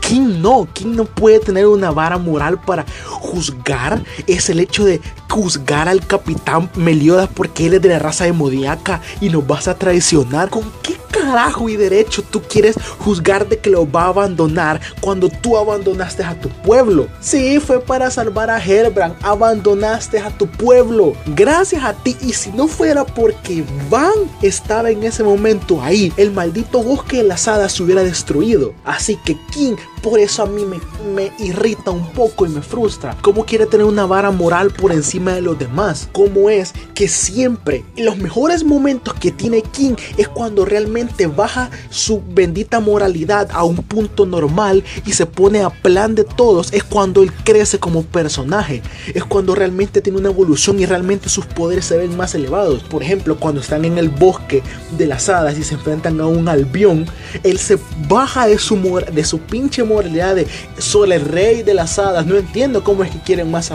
¿quién 0.00 0.42
no? 0.42 0.68
¿Quién 0.72 0.96
no 0.96 1.04
puede 1.04 1.40
tener 1.40 1.66
una 1.66 1.90
vara 1.90 2.18
moral 2.18 2.60
para 2.60 2.84
juzgar? 3.06 4.02
Es 4.26 4.50
el 4.50 4.60
hecho 4.60 4.84
de 4.84 5.00
juzgar 5.28 5.88
al 5.88 6.06
capitán 6.06 6.70
Meliodas 6.76 7.28
porque 7.34 7.66
él 7.66 7.74
es 7.74 7.82
de 7.82 7.88
la 7.88 7.98
raza 7.98 8.24
de 8.24 8.32
Modiaca 8.32 9.00
y 9.20 9.30
nos 9.30 9.46
vas 9.46 9.66
a 9.66 9.76
traicionar. 9.76 10.48
¿Con 10.48 10.62
qué 10.82 10.96
carajo 11.10 11.68
y 11.68 11.76
derecho 11.76 12.22
tú 12.22 12.42
quieres 12.42 12.76
juzgar 12.98 13.48
de 13.48 13.58
que 13.58 13.70
lo 13.70 13.90
va 13.90 14.04
a 14.04 14.08
abandonar 14.08 14.80
cuando 15.00 15.28
tú 15.28 15.56
abandonaste 15.56 16.22
a 16.22 16.38
tu 16.40 16.48
pueblo? 16.48 17.08
Sí, 17.34 17.58
fue 17.58 17.80
para 17.80 18.12
salvar 18.12 18.48
a 18.48 18.64
Herbrand, 18.64 19.16
abandonaste 19.20 20.20
a 20.20 20.30
tu 20.30 20.46
pueblo. 20.46 21.14
Gracias 21.34 21.82
a 21.82 21.92
ti 21.92 22.16
y 22.20 22.32
si 22.32 22.52
no 22.52 22.68
fuera 22.68 23.04
porque 23.04 23.64
Van 23.90 24.12
estaba 24.40 24.88
en 24.90 25.02
ese 25.02 25.24
momento 25.24 25.82
ahí, 25.82 26.12
el 26.16 26.30
maldito 26.30 26.80
bosque 26.80 27.16
de 27.16 27.22
las 27.24 27.48
hadas 27.48 27.72
se 27.72 27.82
hubiera 27.82 28.04
destruido. 28.04 28.72
Así 28.84 29.18
que 29.24 29.36
King 29.52 29.74
por 30.04 30.20
eso 30.20 30.42
a 30.42 30.46
mí 30.46 30.66
me, 30.66 31.32
irrita 31.38 31.90
un 31.90 32.06
poco 32.12 32.44
y 32.44 32.50
me 32.50 32.60
frustra. 32.60 33.16
¿Cómo 33.22 33.46
quiere 33.46 33.64
tener 33.64 33.86
una 33.86 34.04
vara 34.04 34.30
moral 34.30 34.70
por 34.70 34.92
encima 34.92 35.32
de 35.32 35.40
los 35.40 35.58
demás? 35.58 36.10
¿Cómo 36.12 36.50
es 36.50 36.74
que 36.94 37.08
siempre 37.08 37.86
los 37.96 38.18
mejores 38.18 38.64
momentos 38.64 39.14
que 39.14 39.32
tiene 39.32 39.62
King 39.62 39.94
es 40.18 40.28
cuando 40.28 40.66
realmente 40.66 41.26
baja 41.26 41.70
su 41.88 42.22
bendita 42.22 42.80
moralidad 42.80 43.48
a 43.52 43.64
un 43.64 43.76
punto 43.76 44.26
normal 44.26 44.84
y 45.06 45.14
se 45.14 45.24
pone 45.24 45.62
a 45.62 45.70
plan 45.70 46.14
de 46.14 46.24
todos? 46.24 46.70
Es 46.74 46.84
cuando 46.84 47.22
él 47.22 47.32
crece 47.42 47.78
como 47.78 48.02
personaje. 48.02 48.82
Es 49.14 49.24
cuando 49.24 49.54
realmente 49.54 50.02
tiene 50.02 50.18
una 50.18 50.28
evolución 50.28 50.80
y 50.80 50.84
realmente 50.84 51.30
sus 51.30 51.46
poderes 51.46 51.86
se 51.86 51.96
ven 51.96 52.14
más 52.14 52.34
elevados. 52.34 52.82
Por 52.82 53.02
ejemplo, 53.02 53.38
cuando 53.40 53.62
están 53.62 53.86
en 53.86 53.96
el 53.96 54.10
bosque 54.10 54.62
de 54.98 55.06
las 55.06 55.30
hadas 55.30 55.56
y 55.58 55.64
se 55.64 55.76
enfrentan 55.76 56.20
a 56.20 56.26
un 56.26 56.46
albión, 56.46 57.06
él 57.42 57.58
se 57.58 57.78
baja 58.06 58.46
de 58.46 58.58
su, 58.58 58.76
de 59.10 59.24
su 59.24 59.38
pinche 59.38 59.82
moralidad 59.82 59.93
realidad 60.02 60.34
de 60.34 60.46
soy 60.78 61.12
el 61.12 61.20
rey 61.20 61.62
de 61.62 61.74
las 61.74 61.98
hadas, 61.98 62.26
no 62.26 62.36
entiendo 62.36 62.82
cómo 62.82 63.04
es 63.04 63.10
que 63.10 63.20
quieren 63.20 63.50
más 63.50 63.70
a 63.70 63.74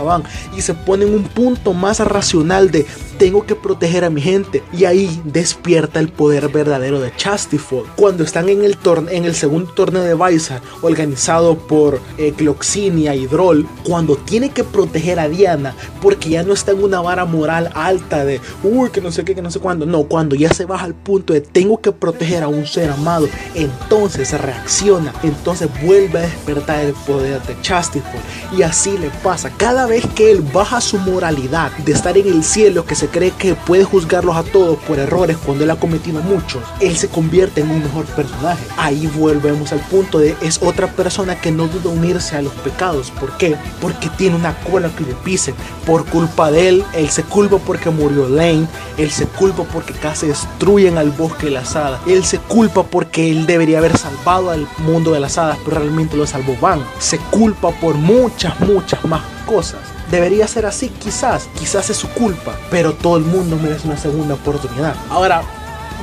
y 0.56 0.62
se 0.62 0.74
ponen 0.74 1.14
un 1.14 1.24
punto 1.24 1.72
más 1.72 2.00
racional 2.00 2.70
de 2.70 2.86
tengo 3.18 3.44
que 3.44 3.54
proteger 3.54 4.02
a 4.04 4.10
mi 4.10 4.22
gente 4.22 4.62
y 4.72 4.86
ahí 4.86 5.20
despierta 5.24 6.00
el 6.00 6.08
poder 6.08 6.48
verdadero 6.48 7.00
de 7.00 7.14
Chastifold 7.14 7.90
cuando 7.94 8.24
están 8.24 8.48
en 8.48 8.64
el, 8.64 8.78
en 9.10 9.26
el 9.26 9.34
segundo 9.34 9.70
torneo 9.72 10.02
de 10.02 10.14
Baisa 10.14 10.62
organizado 10.80 11.58
por 11.58 12.00
eh, 12.16 12.32
Cloxinia 12.34 13.14
y 13.14 13.26
Droll 13.26 13.68
cuando 13.84 14.16
tiene 14.16 14.48
que 14.48 14.64
proteger 14.64 15.20
a 15.20 15.28
Diana 15.28 15.74
porque 16.00 16.30
ya 16.30 16.42
no 16.42 16.54
está 16.54 16.72
en 16.72 16.82
una 16.82 17.02
vara 17.02 17.26
moral 17.26 17.70
alta 17.74 18.24
de 18.24 18.40
uy 18.64 18.88
que 18.88 19.02
no 19.02 19.12
sé 19.12 19.22
qué 19.22 19.34
que 19.34 19.42
no 19.42 19.50
sé 19.50 19.60
cuándo 19.60 19.84
no 19.84 20.04
cuando 20.04 20.34
ya 20.34 20.52
se 20.54 20.64
baja 20.64 20.86
al 20.86 20.94
punto 20.94 21.34
de 21.34 21.42
tengo 21.42 21.78
que 21.78 21.92
proteger 21.92 22.42
a 22.42 22.48
un 22.48 22.66
ser 22.66 22.90
amado 22.90 23.28
entonces 23.54 24.32
reacciona 24.40 25.12
entonces 25.22 25.68
vuelve 25.84 26.09
a 26.18 26.22
despertar 26.22 26.80
el 26.80 26.92
poder 26.92 27.42
de 27.42 27.60
Chastifold 27.62 28.22
y 28.56 28.62
así 28.62 28.98
le 28.98 29.10
pasa 29.22 29.50
cada 29.56 29.86
vez 29.86 30.04
que 30.14 30.30
él 30.30 30.42
baja 30.52 30.80
su 30.80 30.98
moralidad 30.98 31.70
de 31.78 31.92
estar 31.92 32.16
en 32.18 32.26
el 32.26 32.42
cielo 32.44 32.84
que 32.84 32.94
se 32.94 33.08
cree 33.08 33.30
que 33.32 33.54
puede 33.54 33.84
juzgarlos 33.84 34.36
a 34.36 34.42
todos 34.42 34.78
por 34.80 34.98
errores 34.98 35.36
cuando 35.44 35.64
él 35.64 35.70
ha 35.70 35.76
cometido 35.76 36.20
muchos, 36.22 36.62
él 36.80 36.96
se 36.96 37.08
convierte 37.08 37.60
en 37.60 37.70
un 37.70 37.82
mejor 37.82 38.04
personaje. 38.06 38.64
Ahí 38.76 39.06
volvemos 39.06 39.72
al 39.72 39.80
punto 39.80 40.18
de 40.18 40.36
es 40.40 40.60
otra 40.62 40.88
persona 40.88 41.40
que 41.40 41.52
no 41.52 41.66
duda 41.66 41.90
unirse 41.90 42.36
a 42.36 42.42
los 42.42 42.52
pecados. 42.54 43.10
¿Por 43.12 43.36
qué? 43.36 43.56
Porque 43.80 44.08
tiene 44.16 44.36
una 44.36 44.54
cola 44.60 44.90
que 44.96 45.04
le 45.04 45.14
pisen. 45.14 45.54
Por 45.86 46.04
culpa 46.06 46.50
de 46.50 46.68
él, 46.68 46.84
él 46.94 47.10
se 47.10 47.22
culpa 47.22 47.58
porque 47.58 47.90
murió 47.90 48.28
Lane, 48.28 48.66
él 48.96 49.10
se 49.10 49.26
culpa 49.26 49.64
porque 49.64 49.92
casi 49.92 50.26
destruyen 50.26 50.98
al 50.98 51.10
bosque 51.10 51.46
de 51.46 51.52
las 51.52 51.76
hadas, 51.76 52.00
él 52.06 52.24
se 52.24 52.38
culpa 52.38 52.82
porque 52.84 53.30
él 53.30 53.46
debería 53.46 53.78
haber 53.78 53.96
salvado 53.96 54.50
al 54.50 54.66
mundo 54.78 55.12
de 55.12 55.20
las 55.20 55.38
hadas, 55.38 55.58
pero 55.64 55.78
realmente 55.78 55.99
lo 56.12 56.26
salvó 56.26 56.56
Van. 56.60 56.84
Se 56.98 57.18
culpa 57.18 57.70
por 57.70 57.94
muchas, 57.94 58.58
muchas 58.60 59.04
más 59.04 59.22
cosas. 59.46 59.80
Debería 60.10 60.46
ser 60.48 60.66
así, 60.66 60.88
quizás, 60.88 61.48
quizás 61.58 61.88
es 61.90 61.96
su 61.96 62.08
culpa, 62.08 62.56
pero 62.70 62.94
todo 62.94 63.16
el 63.16 63.24
mundo 63.24 63.56
merece 63.56 63.86
una 63.86 63.96
segunda 63.96 64.34
oportunidad. 64.34 64.94
Ahora, 65.08 65.42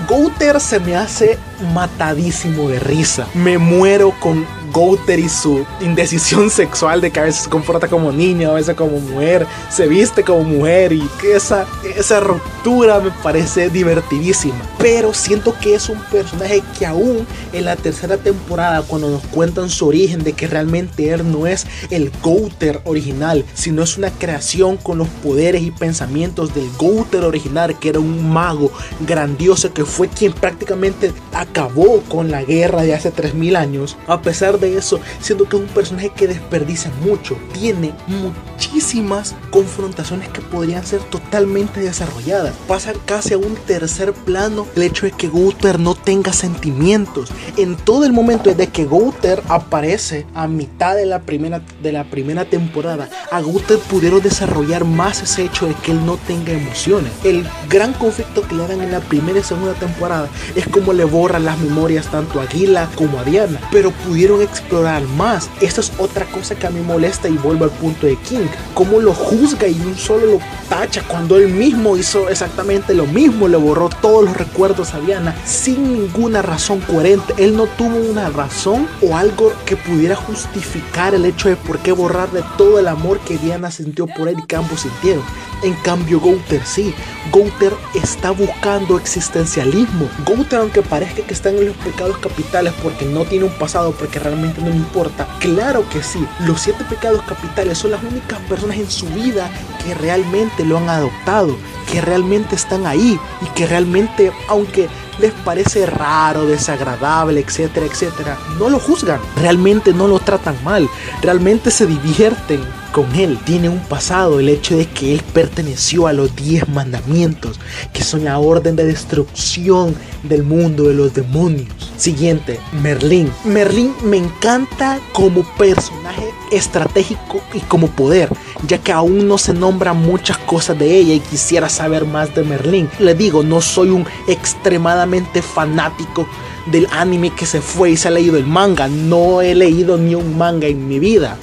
Gouter 0.07 0.59
se 0.61 0.79
me 0.79 0.95
hace 0.95 1.37
matadísimo 1.73 2.69
de 2.69 2.79
risa. 2.79 3.27
Me 3.33 3.57
muero 3.57 4.13
con 4.19 4.45
Gouter 4.77 5.17
y 5.17 5.27
su 5.27 5.65
indecisión 5.81 6.49
sexual 6.51 7.01
de 7.01 7.09
que 7.09 7.19
a 7.19 7.23
veces 7.23 7.45
se 7.45 7.49
comporta 7.49 7.87
como 7.87 8.11
niño, 8.11 8.51
a 8.51 8.53
veces 8.53 8.75
como 8.75 8.99
mujer, 8.99 9.47
se 9.71 9.87
viste 9.87 10.23
como 10.23 10.43
mujer 10.43 10.93
y 10.93 11.01
que 11.19 11.35
esa, 11.35 11.65
esa 11.95 12.19
ruptura 12.19 12.99
me 12.99 13.09
parece 13.09 13.71
divertidísima. 13.71 14.61
Pero 14.77 15.15
siento 15.15 15.55
que 15.59 15.73
es 15.73 15.89
un 15.89 15.99
personaje 16.11 16.61
que 16.77 16.85
aún 16.85 17.25
en 17.53 17.65
la 17.65 17.75
tercera 17.75 18.17
temporada, 18.17 18.83
cuando 18.83 19.09
nos 19.09 19.23
cuentan 19.23 19.71
su 19.71 19.87
origen 19.87 20.23
de 20.23 20.33
que 20.33 20.45
realmente 20.45 21.09
él 21.09 21.31
no 21.31 21.47
es 21.47 21.65
el 21.89 22.11
Gouter 22.21 22.81
original, 22.83 23.45
sino 23.55 23.81
es 23.81 23.97
una 23.97 24.11
creación 24.11 24.77
con 24.77 24.99
los 24.99 25.07
poderes 25.07 25.63
y 25.63 25.71
pensamientos 25.71 26.53
del 26.53 26.69
Gouter 26.77 27.23
original, 27.23 27.79
que 27.79 27.89
era 27.89 27.99
un 27.99 28.31
mago 28.31 28.71
grandioso 29.07 29.73
que 29.73 29.85
fue 29.85 30.07
quien 30.07 30.33
prácticamente 30.33 31.13
acabó 31.33 32.01
con 32.01 32.29
la 32.29 32.43
guerra 32.43 32.83
de 32.83 32.93
hace 32.93 33.09
3000 33.09 33.55
años, 33.55 33.97
a 34.05 34.21
pesar 34.21 34.59
de 34.59 34.66
eso, 34.75 34.99
siendo 35.21 35.47
que 35.47 35.55
es 35.55 35.61
un 35.61 35.69
personaje 35.69 36.09
que 36.09 36.27
desperdicia 36.27 36.91
mucho, 37.01 37.37
tiene 37.53 37.93
muchísimas 38.07 39.35
confrontaciones 39.49 40.29
que 40.29 40.41
podrían 40.41 40.85
ser 40.85 40.99
totalmente 41.01 41.79
desarrolladas. 41.79 42.55
Pasa 42.67 42.93
casi 43.05 43.33
a 43.33 43.37
un 43.37 43.55
tercer 43.55 44.13
plano 44.13 44.67
el 44.75 44.83
hecho 44.83 45.05
de 45.05 45.11
que 45.11 45.27
Gunther 45.27 45.79
no 45.79 45.95
tenga 45.95 46.33
sentimientos. 46.33 47.29
En 47.55 47.75
todo 47.75 48.05
el 48.05 48.13
momento 48.13 48.49
desde 48.49 48.67
que 48.67 48.85
Gunther 48.85 49.41
aparece 49.47 50.25
a 50.33 50.47
mitad 50.47 50.95
de 50.95 51.05
la 51.05 51.21
primera, 51.21 51.61
de 51.81 51.91
la 51.91 52.03
primera 52.05 52.45
temporada, 52.45 53.09
a 53.31 53.41
Gunther 53.41 53.79
pudieron 53.79 54.21
desarrollar 54.21 54.85
más 54.85 55.21
ese 55.21 55.45
hecho 55.45 55.67
de 55.67 55.73
que 55.75 55.91
él 55.91 56.05
no 56.05 56.17
tenga 56.17 56.53
emociones. 56.53 57.11
El 57.23 57.47
gran 57.69 57.93
conflicto 57.93 58.41
que 58.47 58.55
le 58.55 58.67
dan 58.67 58.81
en 58.81 58.91
la 58.91 58.99
primera 58.99 59.39
y 59.39 59.43
segunda 59.43 59.73
temporada 59.73 60.29
es 60.55 60.67
como 60.67 60.93
le 60.93 61.05
borra 61.05 61.39
las 61.39 61.57
memorias 61.59 62.07
tanto 62.07 62.41
a 62.41 62.47
Gila 62.47 62.89
como 62.95 63.19
a 63.19 63.23
Diana, 63.23 63.59
pero 63.71 63.91
pudieron 63.91 64.41
explorar 64.47 65.03
más. 65.03 65.49
Esta 65.61 65.81
es 65.81 65.91
otra 65.97 66.25
cosa 66.25 66.55
que 66.55 66.67
a 66.67 66.69
mí 66.69 66.81
molesta 66.81 67.29
y 67.29 67.37
vuelvo 67.37 67.65
al 67.65 67.71
punto 67.71 68.07
de 68.07 68.15
King, 68.17 68.47
cómo 68.73 68.99
lo 68.99 69.13
juzga 69.13 69.67
y 69.67 69.79
un 69.79 69.95
solo 69.95 70.25
lo 70.25 70.39
tacha 70.69 71.03
cuando 71.07 71.37
él 71.37 71.49
mismo 71.49 71.97
hizo 71.97 72.29
exactamente 72.29 72.93
lo 72.93 73.05
mismo, 73.05 73.47
le 73.47 73.57
borró 73.57 73.89
todos 73.89 74.25
los 74.25 74.37
recuerdos 74.37 74.93
a 74.93 74.99
Diana 74.99 75.35
sin 75.45 75.93
ninguna 75.93 76.41
razón 76.41 76.79
coherente. 76.81 77.33
Él 77.37 77.55
no 77.55 77.65
tuvo 77.65 77.97
una 77.97 78.29
razón 78.29 78.87
o 79.01 79.15
algo 79.15 79.53
que 79.65 79.75
pudiera 79.75 80.15
justificar 80.15 81.13
el 81.13 81.25
hecho 81.25 81.49
de 81.49 81.55
por 81.55 81.79
qué 81.79 81.91
borrarle 81.91 82.43
todo 82.57 82.79
el 82.79 82.87
amor 82.87 83.19
que 83.19 83.37
Diana 83.37 83.71
sintió 83.71 84.07
por 84.07 84.27
él 84.27 84.35
y 84.39 84.45
que 84.45 84.55
ambos 84.55 84.81
sintieron. 84.81 85.23
En 85.63 85.73
cambio, 85.75 86.19
Gouter 86.19 86.61
sí. 86.65 86.93
Gouter 87.31 87.73
está 87.95 88.31
buscando 88.31 88.97
existencialismo. 88.97 90.07
Gouter, 90.25 90.59
aunque 90.59 90.81
parezca 90.81 91.23
que 91.23 91.33
está 91.33 91.49
en 91.49 91.65
los 91.65 91.75
pecados 91.77 92.17
capitales 92.19 92.73
porque 92.83 93.05
no 93.05 93.25
tiene 93.25 93.45
un 93.45 93.51
pasado, 93.51 93.91
porque 93.91 94.19
realmente 94.19 94.36
no 94.37 94.69
le 94.69 94.75
importa, 94.75 95.27
claro 95.39 95.87
que 95.89 96.03
sí. 96.03 96.25
Los 96.45 96.61
siete 96.61 96.83
pecados 96.85 97.21
capitales 97.23 97.77
son 97.77 97.91
las 97.91 98.03
únicas 98.03 98.39
personas 98.41 98.77
en 98.77 98.89
su 98.89 99.07
vida 99.07 99.49
que 99.83 99.93
realmente 99.93 100.65
lo 100.65 100.77
han 100.77 100.89
adoptado, 100.89 101.57
que 101.91 102.01
realmente 102.01 102.55
están 102.55 102.85
ahí 102.85 103.19
y 103.41 103.45
que 103.55 103.65
realmente, 103.65 104.31
aunque 104.47 104.87
les 105.19 105.33
parece 105.33 105.85
raro, 105.85 106.45
desagradable, 106.45 107.39
etcétera, 107.39 107.85
etcétera, 107.85 108.37
no 108.59 108.69
lo 108.69 108.79
juzgan, 108.79 109.19
realmente 109.35 109.93
no 109.93 110.07
lo 110.07 110.19
tratan 110.19 110.55
mal, 110.63 110.87
realmente 111.21 111.71
se 111.71 111.87
divierten 111.87 112.63
con 112.91 113.13
él. 113.15 113.37
Tiene 113.45 113.69
un 113.69 113.79
pasado, 113.79 114.39
el 114.39 114.49
hecho 114.49 114.77
de 114.77 114.85
que 114.85 115.13
él 115.13 115.21
perteneció 115.33 116.07
a 116.07 116.13
los 116.13 116.35
10 116.35 116.69
mandamientos, 116.69 117.59
que 117.93 118.03
son 118.03 118.25
la 118.25 118.39
orden 118.39 118.75
de 118.75 118.85
destrucción 118.85 119.95
del 120.23 120.43
mundo 120.43 120.83
de 120.83 120.93
los 120.93 121.13
demonios. 121.13 121.67
Siguiente, 121.97 122.59
Merlín. 122.81 123.31
Merlín 123.43 123.93
me 124.03 124.17
encanta 124.17 124.99
como 125.13 125.43
personaje 125.57 126.29
estratégico 126.51 127.41
y 127.53 127.59
como 127.61 127.87
poder, 127.87 128.29
ya 128.67 128.77
que 128.77 128.91
aún 128.91 129.27
no 129.27 129.37
se 129.37 129.53
nombran 129.53 129.97
muchas 129.97 130.37
cosas 130.37 130.77
de 130.77 130.95
ella 130.95 131.13
y 131.13 131.19
quisiera 131.19 131.69
saber 131.69 132.05
más 132.05 132.33
de 132.35 132.43
Merlín. 132.43 132.89
Le 132.99 133.15
digo, 133.15 133.43
no 133.43 133.61
soy 133.61 133.89
un 133.89 134.05
extremadamente 134.27 135.41
fanático 135.41 136.27
del 136.71 136.87
anime 136.91 137.31
que 137.31 137.45
se 137.45 137.61
fue 137.61 137.91
y 137.91 137.97
se 137.97 138.07
ha 138.07 138.11
leído 138.11 138.37
el 138.37 138.45
manga. 138.45 138.87
No 138.87 139.41
he 139.41 139.55
leído 139.55 139.97
ni 139.97 140.15
un 140.15 140.37
manga 140.37 140.67
en 140.67 140.87
mi 140.87 140.99
vida. 140.99 141.37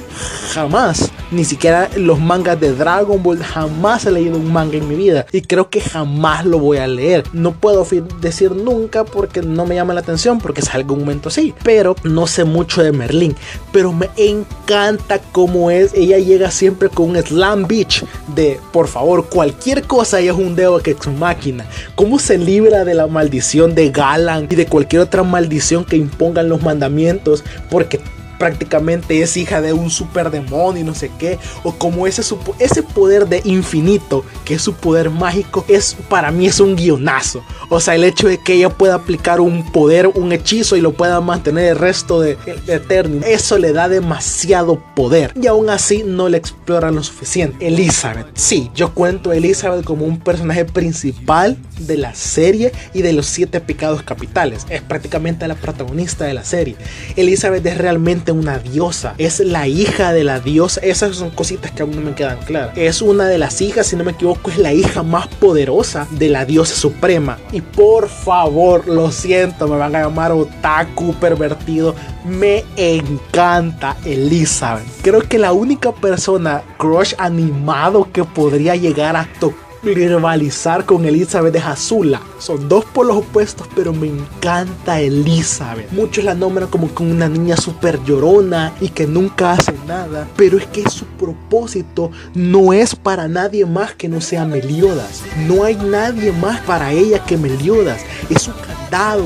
Jamás, 0.53 1.11
ni 1.31 1.45
siquiera 1.45 1.91
los 1.97 2.21
mangas 2.21 2.61
de 2.61 2.75
Dragon 2.75 3.23
Ball, 3.23 3.43
jamás 3.43 4.07
he 4.07 4.11
leído 4.11 4.37
un 4.37 4.53
manga 4.53 4.77
en 4.77 4.89
mi 4.89 4.95
vida 4.95 5.27
y 5.33 5.43
creo 5.43 5.69
que 5.71 5.81
jamás 5.81 6.45
lo 6.45 6.59
voy 6.59 6.79
a 6.79 6.87
leer. 6.87 7.25
No 7.33 7.53
puedo 7.53 7.87
decir 8.21 8.53
nunca 8.53 9.05
porque 9.05 9.43
no 9.43 9.67
me 9.67 9.75
llama 9.75 9.95
la 9.95 10.01
atención, 10.01 10.39
porque 10.39 10.61
es 10.61 10.75
algún 10.75 11.01
momento 11.01 11.31
sí, 11.31 11.55
pero 11.63 11.97
no 12.05 12.27
sé 12.27 12.45
mucho 12.45 12.83
de 12.83 12.93
Merlin, 12.93 13.35
pero 13.73 13.93
me 13.93 14.11
encanta 14.17 15.21
cómo 15.33 15.71
es, 15.71 15.93
ella 15.95 16.19
llega 16.19 16.51
siempre 16.51 16.89
con 16.89 17.11
un 17.11 17.17
slam 17.17 17.67
beach 17.67 18.05
de, 18.35 18.61
por 18.73 18.89
favor, 18.89 19.29
cualquier 19.29 19.83
cosa 19.83 20.21
ella 20.21 20.33
es 20.33 20.39
un 20.39 20.57
dedo 20.57 20.81
que 20.81 20.93
es 20.93 20.97
su 21.03 21.11
máquina. 21.11 21.67
¿Cómo 21.95 22.19
se 22.19 22.39
libra 22.39 22.85
de 22.85 22.95
la 22.95 23.07
maldición 23.07 23.75
de 23.75 23.91
Galan 23.91 24.47
y 24.51 24.55
de 24.55 24.67
cualquier 24.67 25.03
otra 25.03 25.23
maldición 25.23 25.85
que 25.85 25.97
impongan 25.97 26.49
los 26.49 26.63
mandamientos? 26.63 27.45
Porque 27.71 28.01
prácticamente 28.39 29.23
es 29.23 29.37
hija 29.37 29.61
de 29.61 29.73
un 29.73 29.91
super 29.91 30.31
demonio 30.31 30.83
y 30.83 30.85
no 30.85 30.95
sé 30.95 31.11
qué, 31.19 31.39
o 31.63 31.73
como 31.73 32.07
ese, 32.07 32.23
ese 32.59 32.83
poder 32.83 33.29
de 33.29 33.43
infinito, 33.45 34.25
que 34.45 34.55
es 34.55 34.63
su 34.63 34.75
poder 34.75 35.11
mágico, 35.11 35.65
es 35.69 35.97
para 36.09 36.31
mí 36.31 36.47
es 36.47 36.61
un 36.61 36.77
guionazo. 36.77 37.43
O 37.69 37.81
sea, 37.81 37.95
el 37.95 38.05
hecho 38.05 38.29
de 38.29 38.39
que 38.39 38.55
ella 38.55 38.71
pueda 38.71 38.95
aplicar 38.95 39.41
un 39.41 39.71
poder, 39.73 40.09
un 40.09 40.33
hechizo 40.33 40.77
y 40.77 40.81
lo 40.81 40.93
pueda 40.93 41.21
mantener 41.21 41.71
el 41.71 41.79
resto 41.79 42.21
de, 42.21 42.37
de 42.67 42.85
eso 43.27 43.59
le 43.59 43.73
da 43.73 43.89
demasiado 43.89 44.83
poder. 44.95 45.33
Y 45.41 45.47
aún 45.47 45.71
así 45.71 46.03
no 46.05 46.29
le 46.29 46.39
explora 46.39 46.91
lo 46.91 47.03
suficiente. 47.03 47.67
Elizabeth, 47.67 48.27
sí, 48.35 48.71
yo 48.75 48.95
cuento 48.95 49.31
a 49.31 49.37
Elizabeth 49.37 49.85
como 49.85 50.05
un 50.05 50.19
personaje 50.19 50.65
principal 50.65 51.57
de 51.79 51.97
la 51.97 52.15
serie 52.15 52.73
y 52.93 53.03
de 53.03 53.13
los 53.13 53.27
siete 53.27 53.61
pecados 53.61 54.03
capitales. 54.03 54.67
Es 54.69 54.83
prácticamente 54.83 55.47
la 55.49 55.55
protagonista 55.55 56.25
de 56.25 56.35
la 56.35 56.45
serie. 56.45 56.77
Elizabeth 57.17 57.65
es 57.67 57.79
realmente 57.79 58.33
una 58.33 58.59
diosa. 58.59 59.15
Es 59.19 59.41
la 59.41 59.67
hija 59.67 60.13
de 60.13 60.25
la 60.25 60.41
diosa. 60.41 60.81
Esas 60.81 61.17
son 61.17 61.31
cositas 61.31 61.71
que 61.71 61.83
aún 61.83 61.97
no 61.97 62.01
me 62.01 62.15
quedan 62.15 62.39
claras. 62.39 62.77
Es 62.77 63.03
una 63.03 63.27
de 63.27 63.39
las 63.39 63.61
hijas, 63.61 63.87
si 63.87 63.97
no 63.97 64.05
me 64.05 64.13
equivoco, 64.13 64.51
es 64.51 64.59
la 64.59 64.73
hija 64.73 65.03
más 65.03 65.29
poderosa 65.29 66.07
de 66.11 66.29
la 66.29 66.45
diosa 66.45 66.75
suprema. 66.75 67.39
Y 67.53 67.61
por 67.61 68.09
favor, 68.09 68.87
lo 68.87 69.11
siento, 69.11 69.69
me 69.69 69.77
van 69.77 69.95
a 69.97 70.03
llamar 70.03 70.33
otaku 70.33 71.15
pervertido. 71.15 71.95
Me 72.25 72.65
encanta 72.77 73.97
Elizabeth. 74.05 74.87
Creo 75.03 75.21
que 75.23 75.39
la 75.39 75.53
única 75.53 75.93
persona 75.93 76.63
crush 76.79 77.15
animado 77.19 78.09
que 78.13 78.25
podría 78.25 78.77
llegar 78.77 79.17
a 79.17 79.29
tocar 79.39 79.64
rivalizar 79.93 80.87
con 80.87 81.05
Elizabeth 81.05 81.53
de 81.53 81.59
Azula. 81.59 82.23
Son 82.39 82.69
dos 82.69 82.85
polos 82.87 83.19
opuestos, 83.19 83.69
pero 83.75 83.93
me 83.93 84.07
encanta 84.07 85.01
Elizabeth. 85.01 85.91
Muchos 85.93 86.25
la 86.25 86.35
nombran 86.35 86.69
como 86.69 86.89
con 86.89 87.11
una 87.11 87.29
niña 87.29 87.57
súper 87.57 88.03
llorona 88.05 88.73
y 88.81 88.89
que 88.89 89.07
nunca 89.07 89.53
hace 89.53 89.75
nada. 89.87 90.27
Pero 90.37 90.59
es 90.59 90.67
que 90.67 90.89
su 90.89 91.05
propósito 91.05 92.11
no 92.35 92.73
es 92.73 92.97
para 92.97 93.29
nadie 93.29 93.67
más 93.67 93.95
que 93.95 94.09
no 94.09 94.21
sea 94.21 94.45
Meliodas. 94.45 95.23
No 95.47 95.65
hay 95.65 95.77
nadie 95.77 96.33
más 96.33 96.61
para 96.61 96.93
ella 96.93 97.25
que 97.25 97.37
Meliodas. 97.37 98.01
Es 98.31 98.43
su 98.43 98.53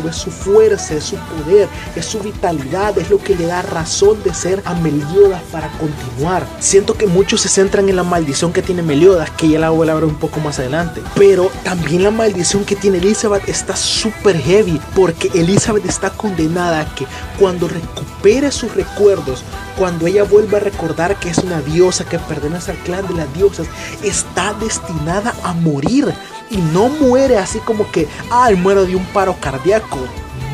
es 0.09 0.17
su 0.17 0.31
fuerza, 0.31 0.95
es 0.95 1.05
su 1.05 1.17
poder, 1.17 1.69
es 1.95 2.07
su 2.07 2.21
vitalidad, 2.21 2.97
es 2.97 3.11
lo 3.11 3.19
que 3.19 3.37
le 3.37 3.47
da 3.47 3.61
razón 3.61 4.23
de 4.23 4.33
ser 4.33 4.63
a 4.65 4.75
Meliodas 4.75 5.43
para 5.53 5.69
continuar. 5.73 6.47
Siento 6.59 6.95
que 6.95 7.07
muchos 7.07 7.43
se 7.43 7.51
centran 7.51 7.89
en 7.89 7.97
la 7.97 8.03
maldición 8.03 8.53
que 8.53 8.63
tiene 8.63 8.83
Meliodas, 8.83 9.31
que 9.33 9.49
ya 9.49 9.59
la 9.59 9.69
voy 9.69 9.89
a 9.89 9.93
hablar 9.93 10.09
un 10.09 10.19
poco 10.19 10.41
más 10.41 10.59
adelante. 10.59 11.03
Pero 11.15 11.51
también 11.65 12.03
la 12.03 12.11
maldición 12.11 12.65
que 12.65 12.77
tiene 12.77 12.97
Elizabeth 12.97 13.47
está 13.47 13.77
súper 13.77 14.41
heavy, 14.41 14.81
porque 14.95 15.31
Elizabeth 15.35 15.85
está 15.85 16.11
condenada 16.11 16.81
a 16.81 16.95
que 16.95 17.07
cuando 17.39 17.69
recupere 17.69 18.51
sus 18.51 18.75
recuerdos, 18.75 19.45
cuando 19.79 20.07
ella 20.07 20.25
vuelva 20.25 20.59
a 20.59 20.61
recordar 20.61 21.19
que 21.21 21.31
es 21.31 21.39
una 21.39 21.61
diosa 21.61 22.05
que 22.05 22.19
pertenece 22.19 22.73
al 22.73 22.79
clan 22.79 23.07
de 23.07 23.15
las 23.15 23.33
diosas, 23.33 23.69
está 24.03 24.53
destinada 24.55 25.35
a 25.45 25.53
morir. 25.53 26.13
Y 26.51 26.57
no 26.57 26.89
muere 26.89 27.39
así 27.39 27.61
como 27.61 27.91
que, 27.91 28.09
ay, 28.31 28.57
muero 28.57 28.85
de 28.85 28.97
un 28.97 29.05
paro 29.07 29.37
cardíaco. 29.41 29.99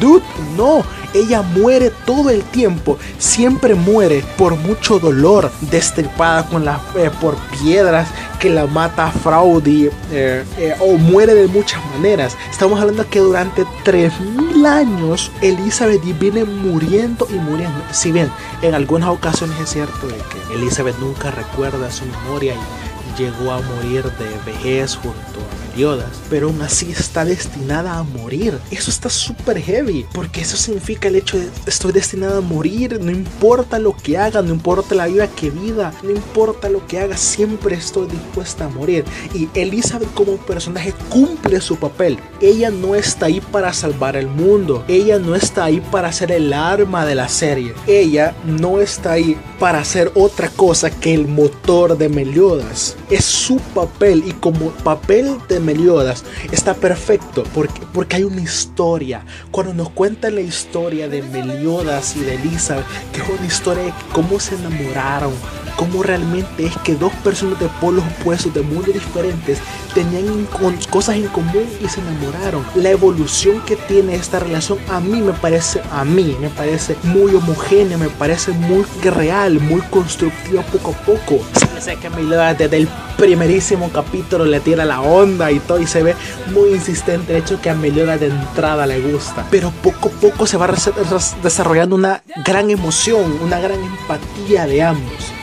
Dude, 0.01 0.25
no, 0.57 0.83
ella 1.15 1.43
muere 1.43 1.91
todo 2.05 2.29
el 2.31 2.43
tiempo, 2.43 2.99
siempre 3.19 3.75
muere 3.75 4.25
por 4.37 4.57
mucho 4.57 4.99
dolor, 4.99 5.51
destripada 5.71 6.47
con 6.47 6.65
la, 6.65 6.81
eh, 6.97 7.11
por 7.21 7.37
piedras 7.63 8.09
la 8.51 8.67
mata 8.67 9.11
Fraudy 9.11 9.91
eh, 10.13 10.45
eh, 10.59 10.75
o 10.81 10.97
muere 10.97 11.35
de 11.35 11.47
muchas 11.49 11.85
maneras. 11.97 12.37
Estamos 12.51 12.81
hablando 12.81 13.09
que 13.09 13.21
durante 13.21 13.65
3000 13.85 14.67
años 14.67 15.31
Elizabeth 15.41 16.03
viene 16.19 16.45
muriendo 16.45 17.27
y 17.31 17.35
muriendo. 17.35 17.83
Si 17.93 18.13
bien 18.13 18.31
en 18.63 18.75
algunas 18.75 19.09
ocasiones 19.09 19.59
es 19.61 19.71
cierto 19.71 20.07
de 20.07 20.17
que 20.17 20.55
Elizabeth 20.55 20.99
nunca 20.99 21.31
recuerda 21.31 21.91
su 21.91 22.05
memoria 22.07 22.55
y 22.55 23.19
llegó 23.19 23.53
a 23.53 23.61
morir 23.61 24.05
de 24.05 24.53
vejez 24.53 24.97
junto 24.97 25.41
a 25.41 25.54
pero 26.31 26.49
aún 26.49 26.63
así 26.63 26.91
está 26.93 27.25
destinada 27.25 27.99
a 27.99 28.03
morir. 28.03 28.59
Eso 28.71 28.91
está 28.91 29.11
súper 29.11 29.61
heavy, 29.61 30.07
porque 30.13 30.43
eso 30.43 30.57
significa 30.57 31.09
el 31.09 31.17
hecho 31.17 31.39
de 31.39 31.49
estoy 31.67 31.93
destinada 31.93 32.39
a 32.39 32.41
morir, 32.41 33.01
no 33.01 33.11
importa 33.11 33.79
lo 33.79 33.97
que 33.97 34.17
haga, 34.17 34.43
no 34.43 34.53
importa 34.53 34.95
la 34.95 35.07
vida 35.07 35.27
que 35.29 35.51
vida, 35.51 35.93
no 36.03 36.11
importa 36.11 36.69
lo 36.69 36.87
que 36.87 37.01
haga, 37.01 37.17
siempre 37.17 37.75
estoy 37.75 38.07
dispuesta 38.07 38.67
a 38.67 38.69
morir. 38.69 39.05
Y 39.35 39.49
Elizabeth 39.55 40.13
como 40.15 40.37
personaje 40.37 40.95
cumple 41.09 41.61
su 41.61 41.77
papel. 41.77 42.19
Ella 42.41 42.71
no 42.71 42.95
está 42.95 43.27
ahí 43.27 43.41
para 43.41 43.73
salvar 43.73 44.17
el 44.17 44.29
mundo, 44.29 44.85
ella 44.89 45.19
no 45.19 45.35
está 45.35 45.65
ahí 45.65 45.81
para 45.91 46.13
ser 46.13 46.31
el 46.33 46.53
arma 46.53 47.05
de 47.05 47.15
la 47.15 47.29
serie, 47.29 47.75
ella 47.87 48.35
no 48.45 48.81
está 48.81 49.13
ahí 49.13 49.37
para 49.59 49.81
hacer 49.81 50.13
otra 50.15 50.49
cosa 50.51 50.91
que 50.91 51.15
el 51.15 51.27
motor 51.27 51.99
de 51.99 52.09
Meliodas. 52.09 52.97
Es 53.11 53.25
su 53.25 53.57
papel 53.75 54.23
y 54.27 54.33
como 54.33 54.71
papel 54.71 55.37
de 55.49 55.64
Meliodas 55.65 56.25
está 56.53 56.75
perfecto 56.75 57.45
porque, 57.55 57.81
porque 57.93 58.17
hay 58.17 58.25
una 58.25 58.41
historia. 58.41 59.25
Cuando 59.51 59.75
nos 59.75 59.91
cuentan 59.91 60.35
la 60.37 60.41
historia 60.41 61.09
de 61.09 61.23
Meliodas 61.23 62.17
y 62.17 62.21
de 62.21 62.35
Elizabeth, 62.35 62.85
que 63.13 63.21
es 63.21 63.29
una 63.29 63.47
historia 63.47 63.85
de 63.85 63.95
cómo 64.13 64.39
se 64.39 64.55
enamoraron, 64.57 65.33
cómo 65.77 66.03
realmente 66.03 66.67
es 66.67 66.77
que 66.79 66.95
dos 66.95 67.13
personas 67.25 67.59
de 67.61 67.69
polos 67.81 68.05
opuestos, 68.21 68.55
de 68.55 68.63
mundos 68.63 68.95
diferentes, 68.95 69.59
tenían 69.95 70.47
cosas 70.91 71.17
en 71.17 71.29
común 71.29 71.67
y 71.81 71.89
se 71.89 72.01
enamoraron. 72.01 72.65
La 72.75 72.91
evolución 72.91 73.61
que 73.61 73.77
tiene 73.77 74.15
esta 74.15 74.41
relación 74.41 74.79
a 74.89 75.01
mí 75.01 75.23
me 75.23 75.33
parece, 75.33 75.81
a 75.93 76.05
mí 76.05 76.37
me 76.41 76.51
parece 76.51 76.97
muy 77.05 77.35
homogénea, 77.35 77.97
me 77.97 78.09
parece 78.09 78.53
muy 78.53 78.85
real, 79.03 79.61
muy 79.61 79.81
constructiva 79.83 80.63
poco 80.63 80.91
a 80.91 81.05
poco. 81.05 81.41
Sé 81.81 81.97
que 81.97 82.11
Meliodas 82.11 82.59
desde 82.59 82.79
el 82.79 82.89
primerísimo 83.19 83.91
capítulo 83.91 84.45
le 84.45 84.61
tira 84.61 84.85
la 84.85 85.01
onda 85.01 85.53
y 85.53 85.61
todo 85.61 85.79
y 85.79 85.87
se 85.87 86.03
ve 86.03 86.17
muy 86.53 86.71
insistente 86.71 87.37
el 87.37 87.43
hecho 87.43 87.61
que 87.61 87.71
a 87.71 87.75
Meliodas 87.75 88.21
de 88.21 88.27
entrada 88.27 88.87
le 88.87 89.01
gusta. 89.01 89.47
Pero 89.51 89.71
poco 89.83 90.09
a 90.09 90.21
poco 90.21 90.47
se 90.47 90.57
va 90.57 90.69
desarrollando 91.43 91.95
una 91.95 92.23
gran 92.45 92.71
emoción, 92.71 93.39
una 93.43 93.61
gran 93.61 93.83
empatía 93.83 94.67
de 94.67 94.83
ambos 94.83 95.34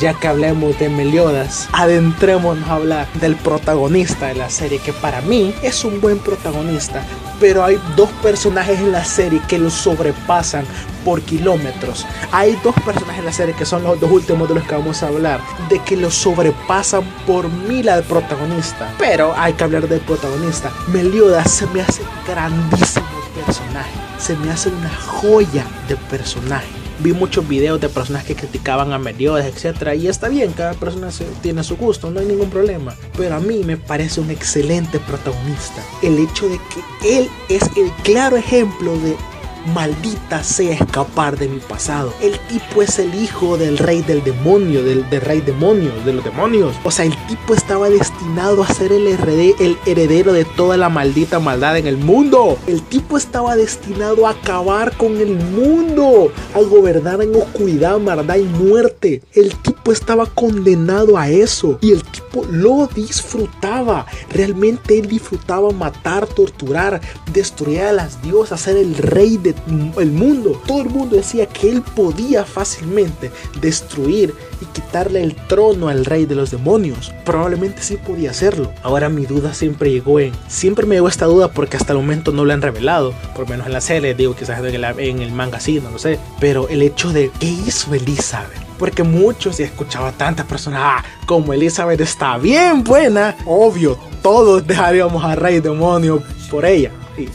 ya 0.00 0.14
que 0.14 0.28
hablemos 0.28 0.78
de 0.78 0.88
Meliodas, 0.88 1.68
adentrémonos 1.72 2.68
a 2.68 2.74
hablar 2.74 3.12
del 3.14 3.36
protagonista 3.36 4.28
de 4.28 4.34
la 4.34 4.50
serie, 4.50 4.78
que 4.78 4.92
para 4.92 5.20
mí 5.22 5.54
es 5.62 5.84
un 5.84 6.00
buen 6.00 6.18
protagonista, 6.18 7.02
pero 7.40 7.64
hay 7.64 7.80
dos 7.96 8.10
personajes 8.22 8.78
en 8.78 8.92
la 8.92 9.04
serie 9.04 9.40
que 9.48 9.58
lo 9.58 9.70
sobrepasan 9.70 10.64
por 11.04 11.20
kilómetros. 11.22 12.06
Hay 12.30 12.58
dos 12.62 12.74
personajes 12.84 13.20
en 13.20 13.26
la 13.26 13.32
serie 13.32 13.54
que 13.54 13.64
son 13.64 13.82
los 13.82 13.98
dos 14.00 14.10
últimos 14.10 14.48
de 14.48 14.54
los 14.54 14.64
que 14.64 14.74
vamos 14.74 15.02
a 15.02 15.08
hablar, 15.08 15.40
de 15.68 15.78
que 15.80 15.96
lo 15.96 16.10
sobrepasan 16.10 17.02
por 17.26 17.48
mil 17.48 17.88
al 17.88 18.02
protagonista. 18.04 18.92
Pero 18.98 19.34
hay 19.36 19.54
que 19.54 19.64
hablar 19.64 19.88
del 19.88 20.00
protagonista. 20.00 20.70
Meliodas 20.88 21.50
se 21.50 21.66
me 21.68 21.82
hace 21.82 22.02
grandísimo 22.26 23.06
personaje, 23.44 23.90
se 24.18 24.36
me 24.36 24.50
hace 24.50 24.68
una 24.68 24.90
joya 24.90 25.64
de 25.88 25.96
personaje 25.96 26.81
vi 27.02 27.12
muchos 27.12 27.46
videos 27.48 27.80
de 27.80 27.88
personas 27.88 28.24
que 28.24 28.34
criticaban 28.34 28.92
a 28.92 28.98
Meliodas, 28.98 29.46
etcétera, 29.46 29.94
y 29.94 30.08
está 30.08 30.28
bien, 30.28 30.52
cada 30.52 30.74
persona 30.74 31.08
tiene 31.42 31.64
su 31.64 31.76
gusto, 31.76 32.10
no 32.10 32.20
hay 32.20 32.26
ningún 32.26 32.50
problema. 32.50 32.94
Pero 33.16 33.36
a 33.36 33.40
mí 33.40 33.62
me 33.64 33.76
parece 33.76 34.20
un 34.20 34.30
excelente 34.30 34.98
protagonista. 35.00 35.82
El 36.02 36.18
hecho 36.18 36.48
de 36.48 36.58
que 36.58 37.18
él 37.18 37.28
es 37.48 37.62
el 37.76 37.90
claro 38.02 38.36
ejemplo 38.36 38.96
de 38.98 39.16
maldita 39.66 40.42
sea 40.42 40.74
escapar 40.74 41.38
de 41.38 41.48
mi 41.48 41.58
pasado. 41.58 42.12
El 42.20 42.38
tipo 42.40 42.82
es 42.82 42.98
el 42.98 43.14
hijo 43.14 43.56
del 43.56 43.78
rey 43.78 44.02
del 44.02 44.22
demonio, 44.24 44.82
del, 44.82 45.04
rey 45.20 45.40
demonio, 45.40 45.92
de 46.04 46.12
los 46.12 46.24
demonios. 46.24 46.74
O 46.84 46.90
sea, 46.90 47.04
el 47.04 47.16
tipo 47.26 47.54
estaba 47.54 47.88
destinado 47.88 48.62
a 48.62 48.68
ser 48.68 48.92
el, 48.92 49.06
el 49.06 49.78
heredero 49.86 50.32
de 50.32 50.44
toda 50.44 50.76
la 50.76 50.88
maldita 50.88 51.38
maldad 51.38 51.76
en 51.78 51.86
el 51.86 51.96
mundo. 51.96 52.58
El 52.66 52.82
tipo 52.82 53.16
estaba 53.16 53.56
destinado 53.56 54.26
a 54.26 54.30
acabar 54.30 54.96
con 54.96 55.16
el 55.18 55.36
mundo, 55.36 56.32
a 56.54 56.60
gobernar 56.60 57.22
en 57.22 57.34
oscuridad, 57.34 57.98
maldad 57.98 58.36
y 58.36 58.44
muerte. 58.44 59.22
El 59.32 59.54
tipo 59.56 59.92
estaba 59.92 60.26
condenado 60.26 61.18
a 61.18 61.28
eso 61.28 61.78
y 61.80 61.92
el 61.92 62.02
tipo 62.04 62.44
lo 62.50 62.88
disfrutaba. 62.94 64.06
Realmente 64.30 64.98
él 64.98 65.08
disfrutaba 65.08 65.70
matar, 65.70 66.26
torturar, 66.26 67.00
destruir 67.32 67.82
a 67.82 67.92
las 67.92 68.22
diosas, 68.22 68.60
ser 68.60 68.76
el 68.76 68.96
rey 68.96 69.36
de 69.36 69.51
que 69.54 70.02
el 70.02 70.12
mundo, 70.12 70.60
todo 70.66 70.82
el 70.82 70.88
mundo 70.88 71.16
decía 71.16 71.46
que 71.46 71.70
él 71.70 71.82
podía 71.82 72.44
fácilmente 72.44 73.30
destruir 73.60 74.34
y 74.60 74.64
quitarle 74.66 75.22
el 75.22 75.34
trono 75.34 75.88
al 75.88 76.04
rey 76.04 76.26
de 76.26 76.34
los 76.34 76.50
demonios. 76.50 77.12
Probablemente 77.24 77.82
sí 77.82 77.96
podía 77.96 78.30
hacerlo. 78.30 78.72
Ahora 78.82 79.08
mi 79.08 79.26
duda 79.26 79.54
siempre 79.54 79.90
llegó 79.90 80.20
en, 80.20 80.32
siempre 80.48 80.86
me 80.86 80.96
llegó 80.96 81.08
esta 81.08 81.26
duda 81.26 81.48
porque 81.48 81.76
hasta 81.76 81.92
el 81.92 81.98
momento 81.98 82.32
no 82.32 82.44
lo 82.44 82.52
han 82.52 82.62
revelado, 82.62 83.14
por 83.34 83.48
menos 83.48 83.66
en 83.66 83.72
la 83.72 83.80
serie, 83.80 84.14
digo 84.14 84.34
quizás 84.34 84.62
en 84.62 84.82
en 84.82 85.20
el 85.20 85.32
manga 85.32 85.60
sí, 85.60 85.80
no 85.80 85.90
lo 85.90 85.98
sé, 85.98 86.18
pero 86.40 86.68
el 86.68 86.82
hecho 86.82 87.12
de 87.12 87.30
qué 87.38 87.46
hizo 87.46 87.94
Elizabeth 87.94 88.72
porque 88.82 89.04
muchos, 89.04 89.60
y 89.60 89.62
escuchaba 89.62 90.08
a 90.08 90.12
tantas 90.12 90.44
personas, 90.44 90.80
ah, 90.82 91.04
como 91.24 91.52
Elizabeth 91.52 92.00
está 92.00 92.36
bien 92.36 92.82
buena, 92.82 93.36
obvio, 93.44 93.96
todos 94.22 94.66
dejaríamos 94.66 95.22
a 95.24 95.36
Rey 95.36 95.60
Demonio 95.60 96.20
por 96.50 96.64
ella. 96.64 96.90
Sí, 97.14 97.28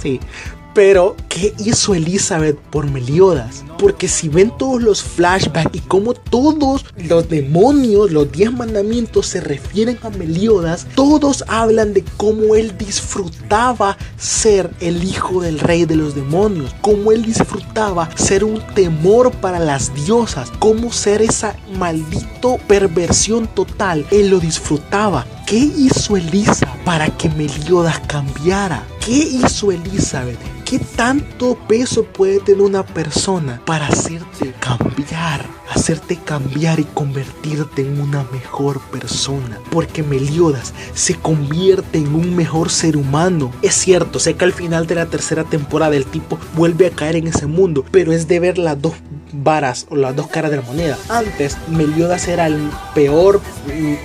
sí. 0.00 0.20
Pero, 0.74 1.14
¿qué 1.28 1.54
hizo 1.58 1.94
Elizabeth 1.94 2.58
por 2.58 2.90
Meliodas? 2.90 3.64
Porque 3.78 4.08
si 4.08 4.28
ven 4.28 4.52
todos 4.58 4.82
los 4.82 5.04
flashbacks 5.04 5.70
y 5.72 5.78
cómo 5.78 6.14
todos 6.14 6.84
los 6.96 7.28
demonios, 7.28 8.10
los 8.10 8.32
10 8.32 8.54
mandamientos 8.54 9.26
se 9.28 9.40
refieren 9.40 10.00
a 10.02 10.10
Meliodas, 10.10 10.88
todos 10.96 11.44
hablan 11.46 11.94
de 11.94 12.04
cómo 12.16 12.56
él 12.56 12.76
disfrutaba 12.76 13.96
ser 14.16 14.68
el 14.80 15.04
hijo 15.04 15.42
del 15.42 15.60
rey 15.60 15.84
de 15.84 15.94
los 15.94 16.16
demonios, 16.16 16.74
cómo 16.80 17.12
él 17.12 17.24
disfrutaba 17.24 18.10
ser 18.16 18.42
un 18.42 18.60
temor 18.74 19.30
para 19.30 19.60
las 19.60 19.94
diosas, 19.94 20.50
cómo 20.58 20.92
ser 20.92 21.22
esa 21.22 21.54
maldito 21.78 22.58
perversión 22.66 23.46
total, 23.46 24.04
él 24.10 24.28
lo 24.28 24.40
disfrutaba. 24.40 25.24
¿Qué 25.46 25.56
hizo 25.56 26.16
Elisa 26.16 26.66
para 26.86 27.06
que 27.08 27.28
Meliodas 27.28 27.98
cambiara? 28.06 28.82
¿Qué 29.04 29.12
hizo 29.12 29.70
Elizabeth? 29.70 30.38
¿Qué 30.64 30.78
tanto 30.78 31.58
peso 31.68 32.04
puede 32.04 32.40
tener 32.40 32.62
una 32.62 32.82
persona 32.82 33.60
para 33.66 33.86
hacerte 33.86 34.54
cambiar? 34.58 35.46
Hacerte 35.70 36.16
cambiar 36.16 36.80
y 36.80 36.84
convertirte 36.84 37.82
en 37.82 38.00
una 38.00 38.24
mejor 38.32 38.80
persona. 38.90 39.60
Porque 39.70 40.02
Meliodas 40.02 40.72
se 40.94 41.14
convierte 41.16 41.98
en 41.98 42.14
un 42.14 42.34
mejor 42.34 42.70
ser 42.70 42.96
humano. 42.96 43.52
Es 43.60 43.74
cierto, 43.74 44.18
sé 44.18 44.36
que 44.36 44.46
al 44.46 44.54
final 44.54 44.86
de 44.86 44.94
la 44.94 45.06
tercera 45.06 45.44
temporada 45.44 45.94
el 45.94 46.06
tipo 46.06 46.38
vuelve 46.56 46.86
a 46.86 46.90
caer 46.90 47.16
en 47.16 47.26
ese 47.26 47.46
mundo. 47.46 47.84
Pero 47.90 48.12
es 48.12 48.26
de 48.28 48.40
ver 48.40 48.56
las 48.56 48.80
dos 48.80 48.94
varas 49.42 49.86
o 49.90 49.96
las 49.96 50.14
dos 50.14 50.28
caras 50.28 50.50
de 50.50 50.58
la 50.58 50.62
moneda. 50.62 50.98
Antes 51.08 51.56
Meliodas 51.68 52.28
era 52.28 52.46
el 52.46 52.70
peor, 52.94 53.40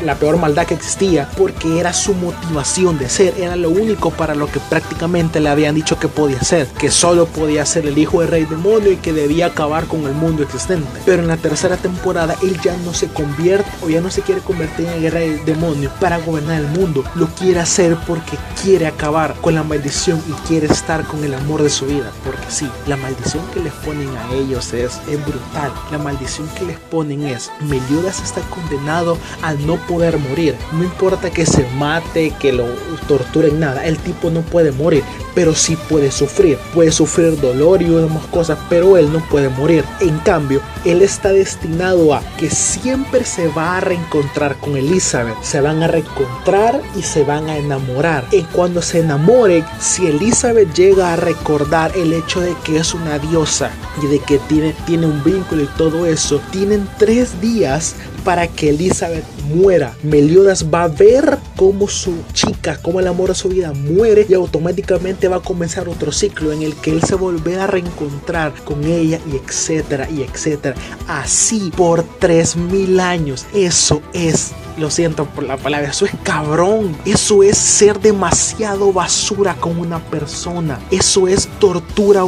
la 0.03 0.15
peor 0.15 0.37
maldad 0.37 0.65
que 0.65 0.73
existía 0.73 1.29
porque 1.37 1.79
era 1.79 1.93
su 1.93 2.13
motivación 2.13 2.97
de 2.97 3.09
ser, 3.09 3.33
era 3.37 3.55
lo 3.55 3.69
único 3.69 4.11
para 4.11 4.35
lo 4.35 4.47
que 4.47 4.59
prácticamente 4.59 5.39
le 5.39 5.49
habían 5.49 5.75
dicho 5.75 5.99
que 5.99 6.07
podía 6.07 6.41
ser, 6.41 6.67
que 6.67 6.91
solo 6.91 7.25
podía 7.27 7.65
ser 7.65 7.85
el 7.85 7.97
hijo 7.97 8.21
del 8.21 8.29
rey 8.29 8.45
demonio 8.45 8.91
y 8.91 8.97
que 8.97 9.13
debía 9.13 9.47
acabar 9.47 9.85
con 9.85 10.05
el 10.05 10.13
mundo 10.13 10.43
existente. 10.43 10.87
Pero 11.05 11.21
en 11.21 11.27
la 11.27 11.37
tercera 11.37 11.77
temporada 11.77 12.35
él 12.41 12.59
ya 12.61 12.75
no 12.77 12.93
se 12.93 13.07
convierte 13.07 13.69
o 13.83 13.89
ya 13.89 14.01
no 14.01 14.09
se 14.09 14.21
quiere 14.21 14.41
convertir 14.41 14.87
en 14.87 15.03
el 15.03 15.11
rey 15.11 15.41
demonio 15.45 15.91
para 15.99 16.17
gobernar 16.19 16.59
el 16.59 16.67
mundo, 16.67 17.03
lo 17.15 17.27
quiere 17.27 17.59
hacer 17.59 17.97
porque 18.07 18.37
quiere 18.61 18.87
acabar 18.87 19.35
con 19.41 19.55
la 19.55 19.63
maldición 19.63 20.21
y 20.27 20.47
quiere 20.47 20.67
estar 20.67 21.03
con 21.05 21.23
el 21.23 21.33
amor 21.33 21.63
de 21.63 21.69
su 21.69 21.85
vida, 21.85 22.11
porque 22.25 22.45
sí, 22.49 22.69
la 22.87 22.97
maldición 22.97 23.43
que 23.53 23.59
les 23.59 23.73
ponen 23.73 24.09
a 24.15 24.33
ellos 24.33 24.73
es 24.73 24.99
brutal. 25.19 25.71
La 25.91 25.97
maldición 25.97 26.47
que 26.57 26.65
les 26.65 26.77
ponen 26.77 27.25
es, 27.25 27.51
Meliodas 27.61 28.21
está 28.21 28.41
condenado 28.49 29.17
al 29.41 29.65
no 29.65 29.75
poder 29.87 30.17
morir. 30.17 30.55
No 30.73 30.83
importa 30.83 31.29
que 31.29 31.45
se 31.45 31.67
mate, 31.75 32.33
que 32.39 32.51
lo 32.51 32.65
torturen, 33.07 33.59
nada. 33.59 33.85
El 33.85 33.97
tipo 33.97 34.29
no 34.29 34.41
puede 34.41 34.71
morir, 34.71 35.03
pero 35.39 35.55
sí 35.55 35.77
puede 35.87 36.11
sufrir. 36.11 36.57
Puede 36.73 36.91
sufrir 36.91 37.39
dolor 37.39 37.81
y 37.81 37.85
demás 37.85 38.25
cosas, 38.25 38.59
pero 38.67 38.97
él 38.97 39.09
no 39.13 39.19
puede 39.29 39.47
morir. 39.47 39.85
En 40.01 40.17
cambio, 40.19 40.59
él 40.83 41.01
está 41.01 41.31
destinado 41.31 42.13
a 42.13 42.21
que 42.37 42.49
siempre 42.49 43.23
se 43.23 43.47
va 43.47 43.77
a 43.77 43.79
reencontrar 43.79 44.57
con 44.57 44.75
Elizabeth. 44.75 45.41
Se 45.41 45.61
van 45.61 45.81
a 45.81 45.87
reencontrar 45.87 46.81
y 46.93 47.03
se 47.03 47.23
van 47.23 47.49
a 47.49 47.55
enamorar. 47.55 48.25
Y 48.33 48.43
cuando 48.51 48.81
se 48.81 48.99
enamoren, 48.99 49.63
si 49.79 50.07
Elizabeth 50.07 50.73
llega 50.73 51.13
a 51.13 51.15
recordar 51.15 51.93
el 51.95 52.11
hecho 52.11 52.41
de 52.41 52.53
que 52.65 52.75
es 52.75 52.93
una 52.93 53.17
diosa 53.17 53.71
y 54.03 54.07
de 54.07 54.19
que 54.19 54.39
tiene, 54.39 54.75
tiene 54.85 55.05
un 55.05 55.23
vínculo 55.23 55.63
y 55.63 55.69
todo 55.77 56.05
eso, 56.05 56.41
tienen 56.51 56.85
tres 56.97 57.39
días 57.39 57.95
para 58.25 58.49
que 58.49 58.71
Elizabeth 58.71 59.23
muera. 59.55 59.93
Meliodas 60.03 60.65
va 60.65 60.83
a 60.83 60.87
ver 60.89 61.37
cómo 61.59 61.89
su 61.89 62.13
chica, 62.31 62.79
cómo 62.81 63.01
el 63.01 63.07
amor 63.07 63.27
de 63.27 63.35
su 63.35 63.49
vida 63.49 63.73
muere 63.73 64.25
y 64.29 64.33
automáticamente 64.33 65.27
va 65.27 65.35
a 65.35 65.41
comenzar 65.41 65.89
otro 65.89 66.13
ciclo 66.13 66.53
en 66.53 66.61
el 66.61 66.73
que 66.73 66.89
él 66.89 67.03
se 67.03 67.15
volverá 67.15 67.65
a 67.65 67.67
reencontrar 67.67 68.53
con 68.63 68.85
ella 68.85 69.19
y 69.29 69.35
etcétera 69.35 70.09
y 70.09 70.21
etcétera. 70.21 70.77
Así 71.09 71.69
por 71.75 72.05
tres 72.17 72.55
mil 72.55 73.01
años. 73.01 73.45
Eso 73.53 74.01
es 74.13 74.53
lo 74.77 74.89
siento 74.89 75.25
por 75.25 75.43
la 75.43 75.57
palabra, 75.57 75.89
eso 75.89 76.05
es 76.05 76.13
cabrón. 76.23 76.95
Eso 77.03 77.43
es 77.43 77.57
ser 77.57 77.99
demasiado 77.99 78.93
basura 78.93 79.55
con 79.55 79.77
una 79.79 79.99
persona. 79.99 80.79
Eso 80.91 81.27
es 81.27 81.49
tortura 81.59 82.21
a 82.21 82.23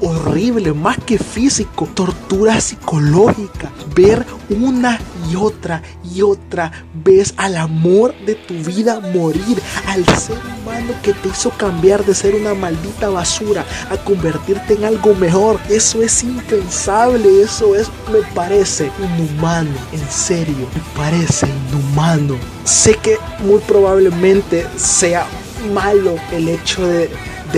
horrible, 0.00 0.72
más 0.72 0.98
que 0.98 1.18
físico, 1.18 1.88
tortura 1.94 2.60
psicológica. 2.60 3.72
Ver 3.94 4.24
una 4.50 5.00
y 5.30 5.36
otra 5.36 5.82
y 6.14 6.22
otra 6.22 6.70
vez 6.92 7.34
al 7.36 7.56
amor 7.56 8.14
de 8.26 8.34
tu 8.34 8.54
vida 8.54 9.00
morir, 9.00 9.60
al 9.88 10.04
ser 10.18 10.36
humano 10.38 10.94
que 11.02 11.12
te 11.12 11.28
hizo 11.28 11.50
cambiar 11.50 12.04
de 12.04 12.14
ser 12.14 12.34
una 12.34 12.54
maldita 12.54 13.08
basura 13.08 13.64
a 13.90 13.96
convertirte 13.96 14.74
en 14.74 14.84
algo 14.84 15.14
mejor. 15.14 15.58
Eso 15.68 16.02
es 16.02 16.22
impensable, 16.22 17.42
eso 17.42 17.74
es, 17.74 17.88
me 18.12 18.20
parece 18.34 18.90
inhumano, 18.98 19.70
en 19.92 20.10
serio, 20.10 20.68
me 20.74 20.82
parece 20.96 21.46
inhumano. 21.46 22.36
Sé 22.64 22.94
que 22.94 23.18
muy 23.40 23.58
probablemente 23.60 24.66
sea 24.76 25.26
malo 25.72 26.16
el 26.32 26.48
hecho 26.48 26.86
de 26.86 27.10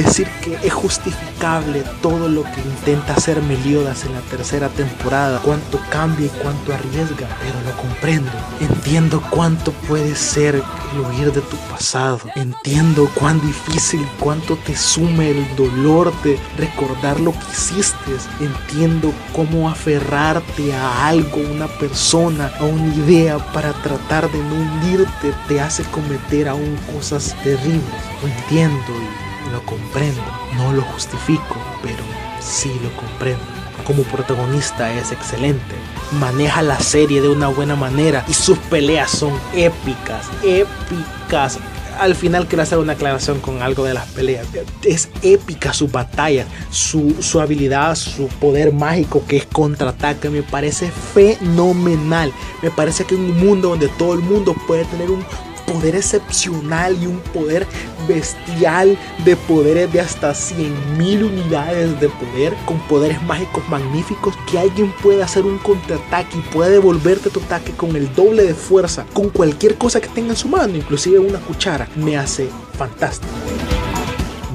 decir 0.02 0.28
que 0.42 0.54
es 0.66 0.72
justificable 0.72 1.84
todo 2.02 2.28
lo 2.28 2.42
que 2.44 2.60
intenta 2.60 3.14
hacer 3.14 3.40
Meliodas 3.42 4.04
en 4.04 4.12
la 4.14 4.20
tercera 4.20 4.68
temporada, 4.68 5.40
cuánto 5.42 5.78
cambia 5.90 6.26
y 6.26 6.30
cuánto 6.42 6.72
arriesga, 6.72 7.28
pero 7.40 7.54
lo 7.62 7.76
comprendo. 7.76 8.30
Entiendo 8.60 9.22
cuánto 9.30 9.72
puede 9.72 10.14
ser 10.14 10.56
el 10.56 11.00
huir 11.00 11.32
de 11.32 11.40
tu 11.42 11.56
pasado. 11.70 12.20
Entiendo 12.34 13.10
cuán 13.14 13.40
difícil, 13.40 14.06
cuánto 14.18 14.56
te 14.56 14.76
sume 14.76 15.30
el 15.30 15.56
dolor 15.56 16.12
de 16.22 16.38
recordar 16.56 17.20
lo 17.20 17.32
que 17.32 17.52
hiciste. 17.52 17.96
Entiendo 18.40 19.12
cómo 19.34 19.68
aferrarte 19.68 20.74
a 20.74 21.06
algo, 21.06 21.38
una 21.52 21.66
persona, 21.66 22.50
a 22.58 22.64
una 22.64 22.94
idea 22.94 23.38
para 23.52 23.72
tratar 23.82 24.30
de 24.30 24.38
no 24.38 24.54
hundirte 24.54 25.32
te 25.48 25.60
hace 25.60 25.82
cometer 25.84 26.48
aún 26.48 26.76
cosas 26.92 27.34
terribles. 27.42 27.82
Lo 28.22 28.28
entiendo 28.28 28.92
lo 29.50 29.62
comprendo, 29.62 30.20
no 30.56 30.72
lo 30.72 30.82
justifico, 30.82 31.56
pero 31.82 32.02
sí 32.40 32.70
lo 32.82 32.94
comprendo. 32.96 33.42
Como 33.84 34.02
protagonista 34.04 34.92
es 34.92 35.12
excelente, 35.12 35.74
maneja 36.18 36.62
la 36.62 36.78
serie 36.80 37.20
de 37.20 37.28
una 37.28 37.48
buena 37.48 37.76
manera 37.76 38.24
y 38.28 38.34
sus 38.34 38.58
peleas 38.58 39.10
son 39.10 39.32
épicas, 39.54 40.26
épicas. 40.42 41.58
Al 41.98 42.14
final 42.14 42.46
quiero 42.46 42.62
hacer 42.62 42.78
una 42.78 42.92
aclaración 42.92 43.40
con 43.40 43.62
algo 43.62 43.84
de 43.84 43.94
las 43.94 44.06
peleas. 44.08 44.46
Es 44.82 45.08
épica 45.22 45.72
su 45.72 45.88
batalla, 45.88 46.44
su, 46.70 47.16
su 47.20 47.40
habilidad, 47.40 47.94
su 47.94 48.28
poder 48.28 48.72
mágico 48.72 49.24
que 49.26 49.38
es 49.38 49.46
contraataque. 49.46 50.28
Me 50.28 50.42
parece 50.42 50.90
fenomenal. 50.90 52.32
Me 52.62 52.70
parece 52.70 53.04
que 53.04 53.14
en 53.14 53.22
un 53.22 53.38
mundo 53.38 53.70
donde 53.70 53.88
todo 53.88 54.12
el 54.12 54.20
mundo 54.20 54.54
puede 54.66 54.84
tener 54.84 55.10
un 55.10 55.24
poder 55.66 55.96
excepcional 55.96 56.96
y 57.02 57.06
un 57.06 57.18
poder 57.18 57.66
bestial 58.08 58.96
de 59.24 59.36
poderes 59.36 59.92
de 59.92 60.00
hasta 60.00 60.30
100.000 60.30 61.24
unidades 61.24 62.00
de 62.00 62.08
poder 62.08 62.54
con 62.64 62.78
poderes 62.88 63.22
mágicos 63.22 63.68
magníficos 63.68 64.34
que 64.50 64.58
alguien 64.58 64.92
pueda 65.02 65.24
hacer 65.24 65.44
un 65.44 65.58
contraataque 65.58 66.38
y 66.38 66.42
pueda 66.52 66.70
devolverte 66.70 67.30
tu 67.30 67.40
ataque 67.40 67.72
con 67.72 67.96
el 67.96 68.14
doble 68.14 68.44
de 68.44 68.54
fuerza 68.54 69.04
con 69.12 69.30
cualquier 69.30 69.76
cosa 69.76 70.00
que 70.00 70.08
tenga 70.08 70.30
en 70.30 70.36
su 70.36 70.48
mano, 70.48 70.76
inclusive 70.76 71.18
una 71.18 71.40
cuchara, 71.40 71.88
me 71.96 72.16
hace 72.16 72.48
fantástico. 72.76 73.32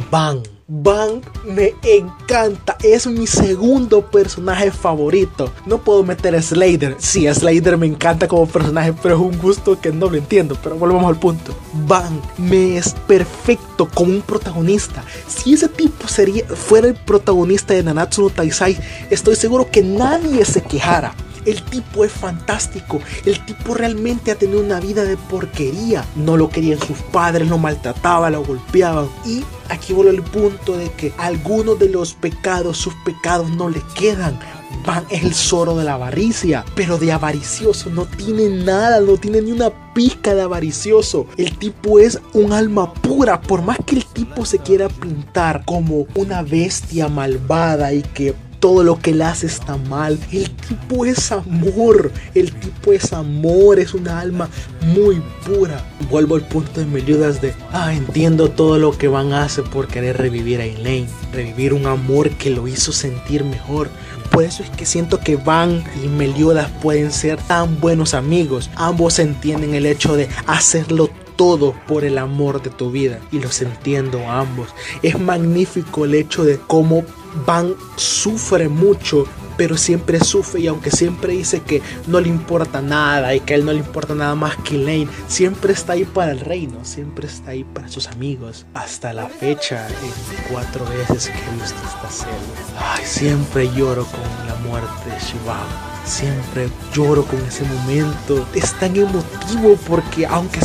Bang. 0.09 0.50
Bang 0.73 1.21
me 1.43 1.73
encanta, 1.83 2.77
es 2.81 3.05
mi 3.05 3.27
segundo 3.27 4.09
personaje 4.09 4.71
favorito. 4.71 5.51
No 5.65 5.79
puedo 5.79 6.01
meter 6.01 6.33
a 6.33 6.41
Slater. 6.41 6.95
Sí, 6.97 7.27
a 7.27 7.35
Slater 7.35 7.77
me 7.77 7.87
encanta 7.87 8.25
como 8.25 8.47
personaje, 8.47 8.93
pero 9.03 9.15
es 9.15 9.21
un 9.21 9.37
gusto 9.37 9.81
que 9.81 9.91
no 9.91 10.09
lo 10.09 10.15
entiendo. 10.15 10.57
Pero 10.63 10.77
volvamos 10.77 11.09
al 11.09 11.19
punto. 11.19 11.53
Bang 11.73 12.21
me 12.37 12.77
es 12.77 12.93
perfecto 13.05 13.89
como 13.93 14.13
un 14.13 14.21
protagonista. 14.21 15.03
Si 15.27 15.55
ese 15.55 15.67
tipo 15.67 16.07
sería, 16.07 16.45
fuera 16.47 16.87
el 16.87 16.95
protagonista 16.95 17.73
de 17.73 17.83
Nanatsu 17.83 18.21
no 18.21 18.29
Taisai, 18.29 18.79
estoy 19.09 19.35
seguro 19.35 19.69
que 19.69 19.83
nadie 19.83 20.45
se 20.45 20.61
quejara 20.61 21.13
El 21.45 21.61
tipo 21.63 22.05
es 22.05 22.11
fantástico. 22.11 22.99
El 23.25 23.43
tipo 23.45 23.73
realmente 23.73 24.31
ha 24.31 24.35
tenido 24.35 24.61
una 24.61 24.79
vida 24.79 25.03
de 25.03 25.17
porquería. 25.17 26.05
No 26.15 26.37
lo 26.37 26.49
querían 26.49 26.79
sus 26.79 26.97
padres, 27.11 27.47
lo 27.47 27.57
maltrataban, 27.57 28.33
lo 28.33 28.43
golpeaban. 28.43 29.09
Y 29.25 29.43
aquí 29.69 29.93
vuelve 29.93 30.11
el 30.11 30.23
punto 30.23 30.77
de 30.77 30.91
que 30.91 31.13
algunos 31.17 31.79
de 31.79 31.89
los 31.89 32.13
pecados, 32.13 32.77
sus 32.77 32.93
pecados 33.05 33.49
no 33.49 33.69
le 33.69 33.81
quedan. 33.95 34.39
Van 34.85 35.05
es 35.09 35.23
el 35.23 35.33
zorro 35.33 35.77
de 35.77 35.83
la 35.83 35.95
avaricia, 35.95 36.65
pero 36.75 36.97
de 36.97 37.11
avaricioso 37.11 37.89
no 37.89 38.05
tiene 38.05 38.49
nada, 38.63 38.99
no 39.01 39.17
tiene 39.17 39.41
ni 39.41 39.51
una 39.51 39.69
pizca 39.93 40.33
de 40.33 40.41
avaricioso. 40.41 41.27
El 41.37 41.57
tipo 41.57 41.99
es 41.99 42.19
un 42.33 42.53
alma 42.53 42.93
pura, 42.93 43.41
por 43.41 43.61
más 43.61 43.77
que 43.85 43.95
el 43.95 44.05
tipo 44.05 44.45
se 44.45 44.59
quiera 44.59 44.87
pintar 44.89 45.65
como 45.65 46.07
una 46.15 46.41
bestia 46.41 47.09
malvada 47.09 47.93
y 47.93 48.01
que 48.01 48.33
todo 48.61 48.83
lo 48.83 48.99
que 48.99 49.11
él 49.11 49.21
hace 49.23 49.47
está 49.47 49.75
mal. 49.75 50.17
El 50.31 50.49
tipo 50.51 51.05
es 51.05 51.31
amor, 51.33 52.13
el 52.33 52.53
tipo 52.53 52.93
es 52.93 53.11
amor, 53.11 53.79
es 53.79 53.93
una 53.93 54.21
alma 54.21 54.47
muy 54.95 55.21
pura. 55.45 55.83
Vuelvo 56.09 56.35
al 56.35 56.47
punto 56.47 56.79
de 56.79 56.85
Meliodas 56.85 57.41
de, 57.41 57.53
ah, 57.73 57.93
entiendo 57.93 58.49
todo 58.49 58.77
lo 58.77 58.97
que 58.97 59.09
Van 59.09 59.33
hace 59.33 59.63
por 59.63 59.87
querer 59.87 60.17
revivir 60.17 60.61
a 60.61 60.65
Elaine, 60.65 61.09
revivir 61.33 61.73
un 61.73 61.87
amor 61.87 62.29
que 62.29 62.51
lo 62.51 62.67
hizo 62.67 62.93
sentir 62.93 63.43
mejor. 63.43 63.89
Por 64.31 64.43
eso 64.43 64.63
es 64.63 64.69
que 64.69 64.85
siento 64.85 65.19
que 65.19 65.35
Van 65.35 65.83
y 66.01 66.07
Meliodas 66.07 66.69
pueden 66.81 67.11
ser 67.11 67.37
tan 67.41 67.81
buenos 67.81 68.13
amigos. 68.13 68.69
Ambos 68.75 69.19
entienden 69.19 69.73
el 69.73 69.85
hecho 69.85 70.15
de 70.15 70.29
hacerlo 70.47 71.09
todo 71.41 71.73
por 71.87 72.03
el 72.03 72.19
amor 72.19 72.61
de 72.61 72.69
tu 72.69 72.91
vida 72.91 73.19
y 73.31 73.39
los 73.39 73.63
entiendo 73.63 74.29
ambos. 74.29 74.69
Es 75.01 75.19
magnífico 75.19 76.05
el 76.05 76.13
hecho 76.13 76.43
de 76.43 76.59
cómo 76.59 77.03
Van 77.47 77.73
sufre 77.95 78.67
mucho 78.67 79.25
pero 79.57 79.75
siempre 79.75 80.19
sufre 80.19 80.61
y 80.61 80.67
aunque 80.67 80.91
siempre 80.91 81.33
dice 81.33 81.61
que 81.61 81.81
no 82.05 82.19
le 82.19 82.29
importa 82.29 82.81
nada 82.81 83.33
y 83.33 83.39
que 83.39 83.53
a 83.53 83.57
él 83.57 83.65
no 83.65 83.71
le 83.71 83.79
importa 83.79 84.13
nada 84.13 84.35
más 84.35 84.55
que 84.57 84.77
Lane, 84.77 85.07
siempre 85.27 85.73
está 85.73 85.93
ahí 85.93 86.03
para 86.03 86.31
el 86.31 86.41
reino, 86.41 86.83
siempre 86.83 87.27
está 87.27 87.51
ahí 87.51 87.63
para 87.63 87.87
sus 87.87 88.07
amigos. 88.07 88.65
Hasta 88.73 89.13
la 89.13 89.27
fecha, 89.27 89.87
en 89.87 90.51
cuatro 90.51 90.85
veces 90.85 91.29
que 91.29 91.37
he 91.37 91.61
visto 91.61 91.79
esta 91.87 92.09
serie, 92.09 92.35
ay, 92.79 93.05
siempre 93.05 93.69
lloro 93.75 94.05
con 94.05 94.47
la 94.47 94.55
muerte 94.67 95.09
de 95.09 95.19
Shivago. 95.19 95.90
Siempre 96.05 96.69
lloro 96.93 97.23
con 97.25 97.39
ese 97.45 97.63
momento. 97.63 98.45
Es 98.53 98.73
tan 98.79 98.95
emotivo 98.95 99.77
porque 99.87 100.25
aunque 100.25 100.59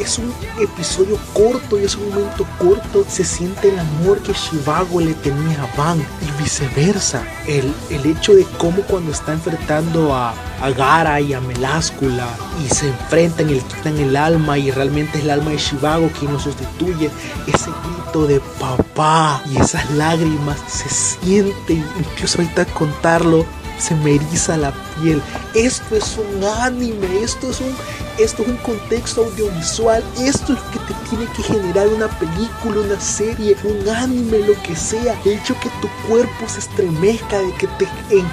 es 0.00 0.18
un 0.18 0.32
episodio 0.60 1.18
corto 1.32 1.78
y 1.78 1.84
es 1.84 1.96
un 1.96 2.08
momento 2.10 2.46
corto, 2.58 3.04
se 3.08 3.24
siente 3.24 3.68
el 3.68 3.78
amor 3.78 4.18
que 4.22 4.32
Shivago 4.32 5.00
le 5.00 5.14
tenía 5.14 5.62
a 5.62 5.76
Van 5.76 5.98
y 6.00 6.42
viceversa. 6.42 7.22
El, 7.46 7.72
el 7.90 8.06
hecho 8.06 8.34
de 8.34 8.44
cómo 8.58 8.82
cuando 8.82 9.12
está 9.12 9.32
enfrentando 9.32 10.14
a, 10.14 10.34
a 10.60 10.70
Gara 10.70 11.20
y 11.20 11.34
a 11.34 11.40
Meláscula 11.40 12.28
y 12.64 12.72
se 12.72 12.88
enfrentan 12.88 13.50
y 13.50 13.54
le 13.54 13.60
quitan 13.60 13.98
el 13.98 14.16
alma 14.16 14.58
y 14.58 14.70
realmente 14.70 15.18
es 15.18 15.24
el 15.24 15.30
alma 15.30 15.50
de 15.50 15.58
Shivago 15.58 16.10
quien 16.18 16.32
lo 16.32 16.38
sustituye, 16.38 17.10
ese 17.46 17.70
grito 17.84 18.26
de 18.26 18.40
papá 18.58 19.42
y 19.50 19.56
esas 19.56 19.90
lágrimas 19.92 20.58
se 20.68 20.88
sienten, 20.88 21.84
incluso 21.98 22.40
ahorita 22.40 22.64
contarlo 22.66 23.44
se 23.82 23.94
me 23.96 24.14
eriza 24.14 24.56
la 24.56 24.72
piel. 25.00 25.20
Esto 25.54 25.96
es 25.96 26.16
un 26.16 26.44
anime, 26.44 27.22
esto 27.22 27.50
es 27.50 27.60
un, 27.60 27.74
esto 28.18 28.42
es 28.42 28.48
un 28.48 28.56
contexto 28.58 29.24
audiovisual, 29.24 30.02
esto 30.18 30.52
es 30.52 30.58
lo 30.60 30.70
que 30.70 30.78
te 30.78 30.94
tiene 31.08 31.26
que 31.36 31.42
generar 31.42 31.88
una 31.88 32.08
película, 32.18 32.80
una 32.80 33.00
serie, 33.00 33.56
un 33.64 33.88
anime, 33.88 34.38
lo 34.40 34.60
que 34.62 34.76
sea. 34.76 35.20
El 35.24 35.32
hecho 35.32 35.54
que 35.60 35.68
tu 35.80 35.88
cuerpo 36.08 36.48
se 36.48 36.60
estremezca, 36.60 37.38
de 37.38 37.52
que 37.54 37.66
te 37.66 37.86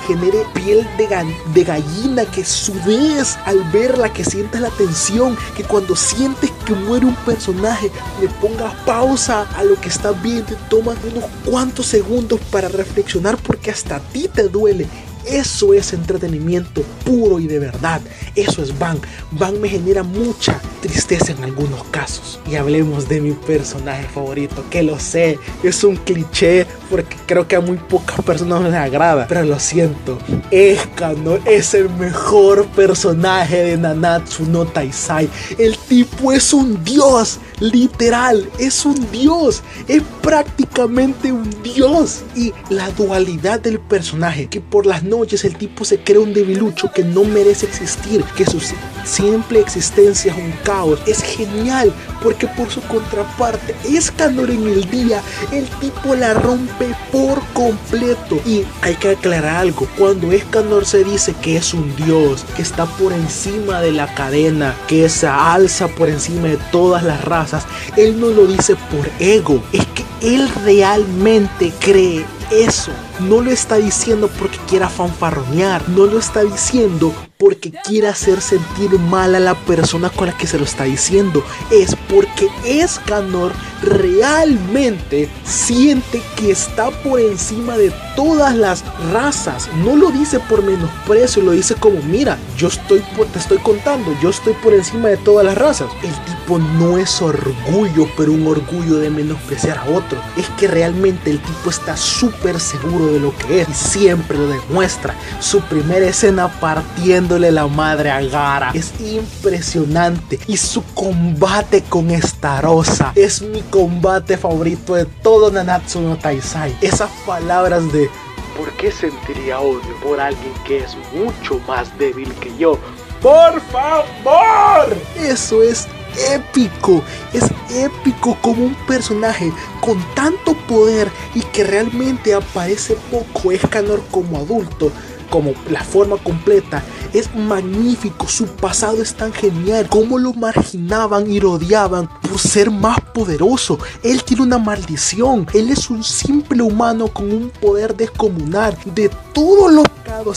genere 0.08 0.46
piel 0.54 0.88
de, 0.98 1.08
de 1.54 1.64
gallina, 1.64 2.26
que 2.26 2.46
sudes 2.46 3.38
al 3.46 3.64
verla, 3.72 4.14
que 4.14 4.24
sientas 4.24 4.62
la 4.62 4.70
tensión, 4.70 5.36
que 5.58 5.64
cuando 5.64 5.96
sientes 5.96 6.52
que 6.66 6.74
muere 6.74 7.08
un 7.08 7.16
personaje, 7.16 7.92
le 8.22 8.28
pongas 8.28 8.74
pausa 8.86 9.48
a 9.58 9.64
lo 9.64 9.80
que 9.82 9.90
estás 9.90 10.22
viendo, 10.22 10.56
tomas 10.70 10.98
unos 11.12 11.26
cuantos 11.44 11.88
segundos 11.88 12.40
para 12.52 12.68
reflexionar 12.70 13.38
porque 13.38 13.72
hasta 13.72 13.96
a 13.96 14.00
ti 14.00 14.28
te 14.28 14.48
duele 14.48 14.88
eso 15.30 15.74
es 15.74 15.94
entretenimiento 15.94 16.84
puro 17.06 17.40
y 17.40 17.48
de 17.48 17.60
verdad. 17.60 18.02
Eso 18.36 18.62
es 18.62 18.78
Van. 18.78 19.00
Van 19.32 19.60
me 19.62 19.70
genera 19.70 20.04
mucha 20.04 20.60
tristeza 20.82 21.32
en 21.32 21.44
algunos 21.44 21.84
casos. 21.86 22.40
Y 22.50 22.56
hablemos 22.56 23.08
de 23.08 23.22
mi 23.22 23.32
personaje 23.32 24.08
favorito, 24.08 24.64
que 24.70 24.84
lo 24.84 25.00
sé, 25.00 25.40
es 25.64 25.84
un 25.84 25.96
cliché 25.98 26.66
porque 26.90 27.16
creo 27.26 27.48
que 27.48 27.56
a 27.56 27.62
muy 27.62 27.78
pocas 27.78 28.22
personas 28.22 28.64
les 28.64 28.74
agrada. 28.74 29.28
Pero 29.28 29.44
lo 29.44 29.60
siento, 29.60 30.18
Escanor 30.52 31.42
es 31.46 31.74
el 31.74 31.90
mejor 31.90 32.66
personaje 32.68 33.58
de 33.58 33.78
Nanatsu 33.78 34.46
no 34.46 34.66
Taisai. 34.66 35.30
El 35.58 35.78
tipo 35.78 36.32
es 36.32 36.54
un 36.54 36.84
dios, 36.84 37.40
literal, 37.60 38.50
es 38.58 38.86
un 38.86 39.12
dios. 39.12 39.62
Es 39.88 40.02
prácticamente 40.22 41.32
un 41.32 41.50
dios. 41.62 42.24
Y 42.36 42.54
la 42.70 42.90
dualidad 42.92 43.60
del 43.60 43.80
personaje, 43.80 44.48
que 44.48 44.62
por 44.62 44.86
las 44.86 45.04
noches 45.20 45.44
el 45.44 45.58
tipo 45.58 45.84
se 45.84 46.00
crea 46.00 46.22
un 46.22 46.34
debilucho 46.34 46.92
que 46.92 47.04
no 47.04 47.26
merece 47.26 47.66
existir, 47.66 48.24
que 48.38 48.46
su 48.46 48.62
simple 49.06 49.60
existencia 49.60 50.32
es 50.32 50.38
un 50.38 50.52
caos. 50.64 51.00
Es 51.06 51.22
genial 51.22 51.94
porque 52.24 52.48
por 52.48 52.70
su 52.70 52.82
contraparte, 52.84 53.76
Escanor 53.84 54.50
en 54.50 54.66
el 54.68 54.90
día, 54.90 55.22
el 55.52 55.66
tipo 55.82 56.16
la 56.16 56.34
rompe 56.34 56.96
por 57.12 57.42
completo. 57.54 58.40
Y 58.46 58.64
hay 58.82 58.96
que 58.96 59.10
aclarar 59.10 59.58
algo, 59.58 59.88
cuando 59.98 60.32
Escanor 60.32 60.86
se 60.86 61.04
dice 61.04 61.36
que 61.42 61.58
es 61.58 61.74
un 61.74 61.94
dios, 61.98 62.46
que 62.56 62.62
está 62.62 62.86
por 62.86 63.12
encima 63.12 63.82
de 63.82 63.92
la 63.92 64.14
cadena, 64.16 64.76
que 64.88 65.10
se 65.10 65.28
alza 65.28 65.90
por 65.90 66.08
encima 66.08 66.48
de 66.48 66.58
todas 66.72 67.04
las 67.04 67.24
razas, 67.26 67.66
él 67.98 68.20
no 68.20 68.28
lo 68.28 68.48
dice 68.48 68.76
por 68.90 69.10
ego, 69.20 69.62
es 69.74 69.86
que 69.88 70.06
él 70.22 70.50
realmente 70.64 71.74
cree 71.80 72.26
eso. 72.52 72.92
No 73.20 73.42
lo 73.42 73.52
está 73.52 73.76
diciendo 73.76 74.30
porque 74.40 74.58
quiera 74.68 74.90
fanfarronear, 74.90 75.88
no 75.90 76.06
lo 76.06 76.20
está 76.20 76.44
diciendo 76.44 77.14
porque 77.38 77.72
quiere 77.86 78.10
hacer 78.10 78.42
sentir 78.42 78.92
mal 79.00 79.34
a 79.34 79.40
la 79.40 79.56
persona 79.56 80.10
con 80.10 80.28
la 80.28 80.38
que 80.38 80.46
se 80.46 80.58
lo 80.58 80.66
está 80.66 80.84
diciendo. 80.84 81.42
Es 81.72 81.96
porque 82.10 82.50
Escanor 82.66 83.54
realmente 83.82 85.30
siente 85.46 86.22
que 86.36 86.52
está 86.52 86.92
por 86.92 87.20
encima 87.20 87.78
de 87.78 87.94
todas 88.16 88.56
las 88.56 88.84
razas. 89.14 89.70
No 89.86 89.96
lo 89.96 90.12
dice 90.12 90.40
por 90.42 90.64
menosprecio, 90.64 91.42
lo 91.42 91.52
dice 91.52 91.76
como, 91.76 92.02
mira, 92.04 92.38
yo 92.58 92.68
estoy 92.68 93.02
te 93.32 93.40
estoy 93.40 93.58
contando, 93.60 94.14
yo 94.22 94.30
estoy 94.30 94.54
por 94.56 94.74
encima 94.74 95.08
de 95.08 95.18
todas 95.18 95.46
las 95.46 95.58
razas. 95.58 95.90
El 96.04 96.14
tipo 96.26 96.39
no 96.58 96.98
es 96.98 97.22
orgullo, 97.22 98.08
pero 98.18 98.32
un 98.32 98.48
orgullo 98.48 98.98
de 98.98 99.10
menospreciar 99.10 99.78
a 99.78 99.86
otro. 99.86 100.20
Es 100.38 100.48
que 100.52 100.68
realmente 100.68 101.30
el 101.30 101.40
tipo 101.40 101.70
está 101.70 101.96
súper 101.96 102.60
seguro 102.60 103.08
de 103.08 103.20
lo 103.20 103.36
que 103.38 103.62
es 103.62 103.70
y 103.70 103.74
siempre 103.74 104.38
lo 104.38 104.48
demuestra. 104.48 105.14
Su 105.40 105.62
primera 105.62 106.08
escena 106.08 106.48
partiéndole 106.60 107.52
la 107.52 107.68
madre 107.68 108.12
a 108.12 108.22
Gara 108.22 108.72
es 108.74 108.94
impresionante 109.00 110.40
y 110.48 110.58
su 110.58 110.84
combate 110.94 111.84
con 111.88 112.10
esta 112.12 112.62
rosa 112.62 113.12
es 113.16 113.42
mi 113.42 113.62
combate 113.62 114.38
favorito 114.38 114.96
de 114.96 115.06
todo 115.06 115.52
Nanatsu 115.52 116.02
no 116.02 116.18
Taisai. 116.18 116.76
Esas 116.82 117.12
palabras 117.26 117.92
de 117.92 118.10
¿por 118.58 118.72
qué 118.74 118.92
sentiría 118.92 119.60
odio 119.60 119.96
por 120.04 120.20
alguien 120.20 120.54
que 120.66 120.80
es 120.80 120.98
mucho 121.14 121.60
más 121.68 121.96
débil 121.98 122.32
que 122.36 122.56
yo? 122.58 122.78
¡Por 123.22 123.60
favor! 123.72 124.98
Eso 125.18 125.62
es 125.62 125.88
épico, 126.32 127.04
es 127.34 127.44
épico 127.74 128.38
como 128.42 128.66
un 128.66 128.76
personaje 128.88 129.52
con 129.82 129.98
tanto 130.16 130.56
poder 130.68 131.10
y 131.36 131.42
que 131.42 131.64
realmente 131.64 132.34
aparece 132.34 132.98
poco 133.12 133.52
Escanor 133.52 134.02
como 134.12 134.38
adulto, 134.38 134.92
como 135.30 135.54
la 135.70 135.84
forma 135.84 136.18
completa 136.18 136.84
es 137.14 137.34
magnífico, 137.36 138.28
su 138.28 138.46
pasado 138.46 139.02
es 139.02 139.14
tan 139.14 139.34
genial, 139.34 139.88
cómo 139.90 140.18
lo 140.18 140.34
marginaban 140.34 141.30
y 141.32 141.40
rodeaban 141.40 142.10
por 142.22 142.40
ser 142.40 142.70
más 142.70 143.00
poderoso. 143.14 143.80
Él 144.04 144.24
tiene 144.24 144.44
una 144.44 144.58
maldición, 144.58 145.48
él 145.54 145.70
es 145.72 145.90
un 145.90 146.04
simple 146.04 146.62
humano 146.62 147.08
con 147.08 147.32
un 147.32 147.50
poder 147.50 147.96
descomunal 147.96 148.78
de 148.86 149.10
todos 149.34 149.72
los 149.72 149.89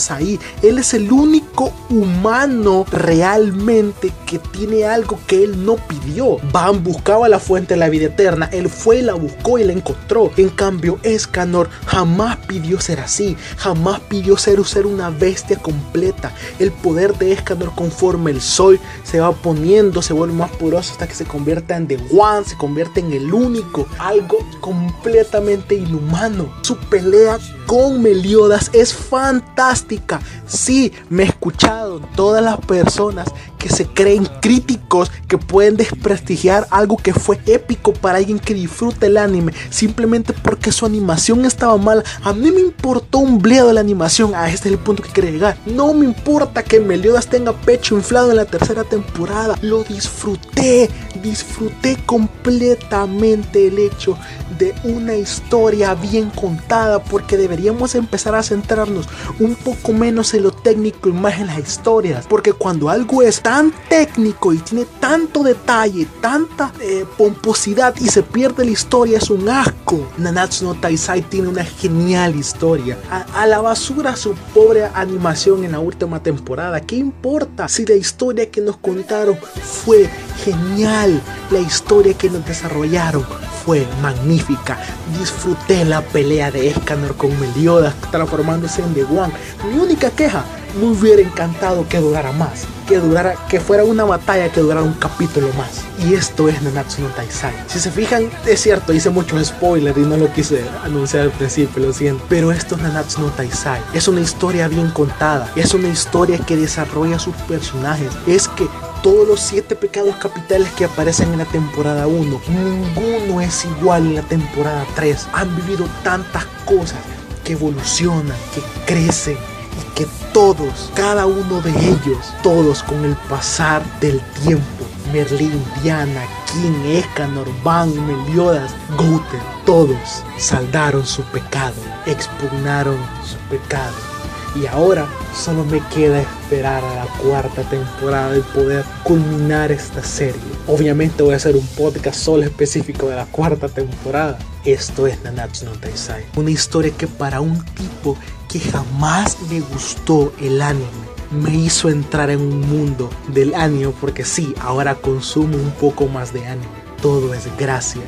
ahí. 0.09 0.39
Él 0.61 0.77
es 0.77 0.93
el 0.93 1.11
único 1.11 1.73
humano 1.89 2.85
realmente 2.91 4.11
que 4.25 4.39
tiene 4.39 4.85
algo 4.85 5.19
que 5.27 5.43
él 5.43 5.65
no 5.65 5.75
pidió. 5.75 6.37
Van 6.51 6.83
buscaba 6.83 7.27
la 7.29 7.39
fuente 7.39 7.73
de 7.73 7.79
la 7.79 7.89
vida 7.89 8.05
eterna, 8.05 8.49
él 8.51 8.69
fue, 8.69 9.01
la 9.01 9.13
buscó 9.13 9.59
y 9.59 9.63
la 9.63 9.73
encontró. 9.73 10.31
En 10.37 10.49
cambio, 10.49 10.99
Escanor 11.03 11.69
jamás 11.85 12.37
pidió 12.47 12.79
ser 12.79 12.99
así, 12.99 13.35
jamás 13.57 13.99
pidió 14.01 14.37
ser, 14.37 14.63
ser 14.65 14.85
una 14.85 15.09
bestia 15.09 15.57
completa 15.57 16.33
el 16.59 16.71
poder 16.71 17.17
de 17.17 17.31
Escanor 17.31 17.73
conforme 17.75 18.31
el 18.31 18.41
sol 18.41 18.79
se 19.03 19.19
va 19.19 19.31
poniendo, 19.31 20.01
se 20.01 20.13
vuelve 20.13 20.33
más 20.33 20.51
poderoso 20.51 20.93
hasta 20.93 21.07
que 21.07 21.15
se 21.15 21.25
convierta 21.25 21.75
en 21.75 21.87
The 21.87 21.97
One, 22.11 22.45
se 22.45 22.57
convierte 22.57 22.99
en 22.99 23.11
el 23.13 23.33
único, 23.33 23.87
algo 23.99 24.39
completamente 24.59 25.75
inhumano. 25.75 26.53
Su 26.61 26.77
pelea 26.77 27.39
con 27.65 28.01
Meliodas 28.01 28.69
es 28.73 28.93
fantástica. 28.93 30.19
Sí, 30.45 30.91
me 31.09 31.23
he 31.23 31.27
escuchado 31.27 31.99
todas 32.15 32.43
las 32.43 32.57
personas 32.57 33.27
que 33.63 33.69
se 33.69 33.85
creen 33.85 34.27
críticos, 34.41 35.09
que 35.29 35.37
pueden 35.37 35.77
desprestigiar 35.77 36.67
algo 36.69 36.97
que 36.97 37.13
fue 37.13 37.39
épico 37.45 37.93
para 37.93 38.17
alguien 38.17 38.37
que 38.37 38.53
disfruta 38.53 39.05
el 39.05 39.15
anime, 39.15 39.53
simplemente 39.69 40.33
porque 40.33 40.73
su 40.73 40.85
animación 40.85 41.45
estaba 41.45 41.77
mal. 41.77 42.03
A 42.23 42.33
mí 42.33 42.51
me 42.51 42.59
importó 42.59 43.19
un 43.19 43.39
bledo 43.39 43.71
la 43.71 43.79
animación, 43.79 44.35
a 44.35 44.49
este 44.49 44.67
es 44.67 44.73
el 44.73 44.79
punto 44.79 45.01
que 45.01 45.11
quiero 45.11 45.29
llegar. 45.29 45.57
No 45.65 45.93
me 45.93 46.03
importa 46.03 46.61
que 46.61 46.81
Meliodas 46.81 47.27
tenga 47.27 47.53
pecho 47.53 47.95
inflado 47.95 48.31
en 48.31 48.37
la 48.37 48.45
tercera 48.45 48.83
temporada, 48.83 49.57
lo 49.61 49.85
disfruté, 49.85 50.89
disfruté 51.23 51.97
completamente 52.05 53.67
el 53.67 53.79
hecho 53.79 54.17
de 54.59 54.75
una 54.83 55.15
historia 55.15 55.95
bien 55.95 56.29
contada, 56.29 57.03
porque 57.03 57.37
deberíamos 57.37 57.95
empezar 57.95 58.35
a 58.35 58.43
centrarnos 58.43 59.07
un 59.39 59.55
poco 59.55 59.93
menos 59.93 60.33
en 60.33 60.43
lo 60.43 60.51
técnico 60.51 61.09
y 61.09 61.13
más 61.13 61.39
en 61.39 61.47
las 61.47 61.57
historias, 61.57 62.25
porque 62.27 62.53
cuando 62.53 62.89
algo 62.89 63.21
es 63.23 63.41
tan 63.41 63.73
técnico 63.89 64.53
y 64.53 64.57
tiene 64.59 64.85
tanto 64.99 65.43
detalle, 65.43 66.07
tanta 66.21 66.71
eh, 66.81 67.05
pomposidad 67.17 67.95
y 67.99 68.07
se 68.09 68.21
pierde 68.21 68.65
la 68.65 68.71
historia, 68.71 69.17
es 69.17 69.29
un 69.29 69.49
asco. 69.49 70.07
Nanatsu 70.17 70.65
no 70.65 70.75
Taisai 70.75 71.21
tiene 71.21 71.47
una 71.47 71.63
genial 71.63 72.35
historia. 72.35 72.97
A, 73.09 73.47
la 73.47 73.59
basura 73.61 74.15
su 74.15 74.33
pobre 74.53 74.85
animación 74.93 75.63
en 75.63 75.73
la 75.73 75.79
última 75.79 76.21
temporada. 76.21 76.79
¿Qué 76.81 76.95
importa 76.95 77.67
si 77.67 77.85
la 77.85 77.95
historia 77.95 78.49
que 78.49 78.61
nos 78.61 78.77
contaron 78.77 79.37
fue 79.37 80.09
genial? 80.43 81.12
La 81.51 81.59
historia 81.59 82.13
que 82.13 82.29
nos 82.29 82.45
desarrollaron 82.45 83.25
fue 83.65 83.87
magnífica. 84.01 84.77
Disfruté 85.19 85.85
la 85.85 86.01
pelea 86.01 86.51
de 86.51 86.69
Escanor 86.69 87.15
con 87.15 87.37
Meliodas 87.39 87.93
transformándose 88.11 88.81
en 88.81 88.93
The 88.93 89.03
One. 89.03 89.33
Mi 89.71 89.79
única 89.79 90.09
queja 90.09 90.43
me 90.79 90.87
hubiera 90.87 91.21
encantado 91.21 91.87
que 91.87 91.99
durara 91.99 92.31
más, 92.31 92.65
que 92.87 92.97
durara, 92.97 93.35
que 93.47 93.59
fuera 93.59 93.83
una 93.83 94.03
batalla 94.03 94.51
que 94.51 94.61
durara 94.61 94.81
un 94.81 94.93
capítulo 94.93 95.47
más. 95.57 95.83
Y 96.05 96.15
esto 96.15 96.49
es 96.49 96.61
Nanatsu 96.61 97.01
no 97.03 97.09
Taisai. 97.09 97.53
Si 97.67 97.79
se 97.79 97.91
fijan, 97.91 98.29
es 98.45 98.61
cierto, 98.61 98.93
hice 98.93 99.09
muchos 99.09 99.47
spoilers 99.47 99.97
y 99.97 100.01
no 100.01 100.17
lo 100.17 100.31
quise 100.33 100.65
anunciar 100.83 101.23
al 101.23 101.31
principio, 101.31 101.85
lo 101.85 101.93
siento. 101.93 102.25
Pero 102.27 102.51
esto 102.51 102.75
es 102.75 102.81
Nanatsu 102.81 103.21
no 103.21 103.27
Taisai. 103.27 103.81
Es 103.93 104.07
una 104.07 104.21
historia 104.21 104.67
bien 104.67 104.89
contada, 104.89 105.49
es 105.55 105.73
una 105.73 105.89
historia 105.89 106.39
que 106.39 106.57
desarrolla 106.57 107.19
sus 107.19 107.35
personajes. 107.47 108.11
Es 108.25 108.47
que 108.47 108.67
todos 109.03 109.27
los 109.27 109.41
siete 109.41 109.75
pecados 109.75 110.15
capitales 110.15 110.71
que 110.71 110.85
aparecen 110.85 111.33
en 111.33 111.39
la 111.39 111.45
temporada 111.45 112.07
1, 112.07 112.41
ninguno 112.47 113.41
es 113.41 113.65
igual 113.65 114.07
en 114.07 114.15
la 114.15 114.21
temporada 114.21 114.87
3. 114.95 115.27
Han 115.33 115.55
vivido 115.57 115.87
tantas 116.03 116.45
cosas 116.65 116.99
que 117.43 117.53
evolucionan, 117.53 118.37
que 118.55 118.61
crecen, 118.85 119.37
y 119.37 119.95
que 119.95 120.07
todos, 120.31 120.89
cada 120.95 121.25
uno 121.25 121.61
de 121.61 121.71
ellos, 121.71 122.33
todos 122.41 122.81
con 122.81 123.03
el 123.03 123.15
pasar 123.29 123.83
del 123.99 124.21
tiempo, 124.43 124.85
Merlin, 125.11 125.61
Diana, 125.81 126.23
King, 126.51 126.85
Escanor, 126.85 127.47
Van, 127.61 127.91
Meliodas, 128.07 128.73
Goten, 128.97 129.41
todos 129.65 130.23
saldaron 130.37 131.05
su 131.05 131.23
pecado, 131.23 131.75
expugnaron 132.05 132.97
su 133.25 133.37
pecado. 133.49 134.12
Y 134.55 134.67
ahora 134.67 135.07
solo 135.35 135.65
me 135.65 135.81
queda 135.87 136.21
esperar 136.21 136.83
a 136.83 136.95
la 136.95 137.05
cuarta 137.17 137.63
temporada 137.63 138.37
y 138.37 138.41
poder 138.41 138.85
culminar 139.03 139.71
esta 139.71 140.03
serie. 140.03 140.41
Obviamente 140.67 141.23
voy 141.23 141.33
a 141.33 141.37
hacer 141.37 141.55
un 141.55 141.65
podcast 141.67 142.19
solo 142.19 142.43
específico 142.43 143.09
de 143.09 143.15
la 143.15 143.25
cuarta 143.25 143.67
temporada. 143.67 144.37
Esto 144.63 145.07
es 145.07 145.21
Nanatsu 145.23 145.65
no 145.65 145.71
Taisai. 145.71 146.25
Una 146.35 146.51
historia 146.51 146.91
que 146.95 147.07
para 147.07 147.41
un 147.41 147.63
tipo 147.73 148.15
que 148.47 148.59
jamás 148.59 149.37
le 149.49 149.61
gustó 149.61 150.31
el 150.39 150.61
anime 150.61 151.03
me 151.31 151.55
hizo 151.55 151.89
entrar 151.89 152.29
en 152.29 152.41
un 152.41 152.61
mundo 152.61 153.09
del 153.29 153.55
anime 153.55 153.91
porque 153.99 154.23
sí, 154.23 154.53
ahora 154.61 154.93
consumo 154.93 155.57
un 155.57 155.71
poco 155.71 156.07
más 156.07 156.31
de 156.31 156.45
anime. 156.45 156.83
Todo 157.01 157.33
es 157.33 157.47
gracias 157.57 158.05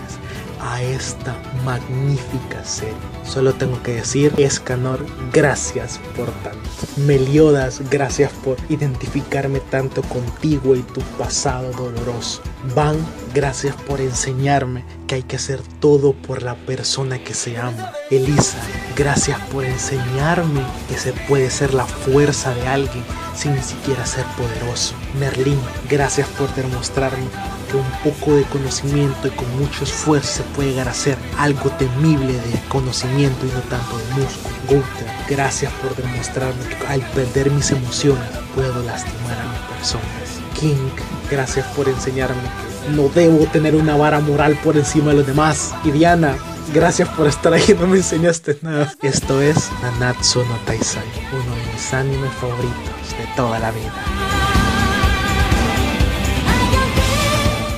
a 0.60 0.82
esta 0.82 1.36
magnífica 1.64 2.64
serie. 2.64 2.96
Solo 3.24 3.54
tengo 3.54 3.82
que 3.84 3.96
decir, 3.96 4.34
Escanor, 4.38 5.06
gracias 5.32 6.00
por 6.16 6.30
tanto. 6.44 6.70
Meliodas, 6.98 7.82
gracias 7.90 8.32
por 8.44 8.58
identificarme 8.70 9.60
tanto 9.60 10.02
contigo 10.04 10.76
y 10.76 10.82
tu 10.82 11.02
pasado 11.18 11.72
doloroso. 11.72 12.42
Van, 12.74 12.98
gracias 13.34 13.76
por 13.76 14.02
enseñarme 14.02 14.84
que 15.08 15.16
hay 15.16 15.24
que 15.24 15.36
hacer 15.36 15.62
todo 15.80 16.14
por 16.14 16.42
la 16.42 16.56
persona 16.56 17.24
que 17.24 17.34
se 17.34 17.58
ama. 17.58 17.92
Elisa, 18.10 18.58
gracias 18.96 19.40
por 19.52 19.66
enseñarme 19.66 20.62
que 20.90 20.98
se 20.98 21.14
puede 21.14 21.50
ser 21.52 21.74
la 21.74 21.86
fuerza 21.86 22.54
de 22.56 22.68
alguien 22.68 23.04
sin 23.36 23.54
ni 23.54 23.62
siquiera 23.62 24.06
ser 24.06 24.26
poderoso. 24.38 24.96
Merlín, 25.20 25.60
gracias 25.90 26.28
por 26.30 26.54
demostrarme 26.56 27.28
que 27.70 27.78
un 27.78 27.92
poco 28.04 28.36
de 28.36 28.44
conocimiento 28.44 29.28
y 29.28 29.32
con 29.32 29.60
mucho 29.60 29.84
esfuerzo 29.84 30.38
se 30.38 30.44
puede 30.56 30.70
llegar 30.70 30.88
a 30.88 30.94
ser 30.94 31.18
algo 31.38 31.70
temible 31.72 32.34
de 32.34 32.60
conocimiento 32.70 33.46
y 33.46 33.52
no 33.52 33.60
tanto 33.62 33.98
de 33.98 34.22
músculo. 34.22 34.56
Gunther, 34.68 35.08
gracias 35.30 35.72
por 35.74 35.96
demostrarme 35.96 36.68
que 36.68 36.88
al 36.88 37.02
perder 37.12 37.52
mis 37.52 37.72
emociones 37.72 38.30
puedo 38.56 38.82
lastimar 38.84 39.38
a 39.40 39.52
mis 39.52 39.78
personas. 39.78 40.06
King, 40.60 40.90
gracias 41.30 41.66
por 41.76 41.88
enseñarme 41.90 42.42
que 42.42 42.96
no 42.96 43.10
debo 43.10 43.46
tener 43.48 43.76
una 43.76 43.96
vara 43.96 44.20
moral 44.20 44.58
por 44.64 44.78
encima 44.78 45.12
de 45.12 45.18
los 45.18 45.28
demás. 45.28 45.74
Y 45.84 45.92
Diana, 45.92 46.36
gracias 46.74 47.10
por 47.10 47.28
estar 47.28 47.54
ahí, 47.54 47.76
no 47.80 47.88
me 47.88 47.98
enseñaste 47.98 48.58
nada. 48.62 48.94
Esto 49.02 49.42
es 49.42 49.70
Nanatsu 49.82 50.40
no 50.40 50.56
Taisai, 50.66 51.04
uno 51.32 51.56
de 51.56 51.74
mis 51.74 51.94
animes 51.94 52.32
favoritos 52.34 53.18
de 53.18 53.28
toda 53.36 53.60
la 53.60 53.72
vida. 53.72 54.35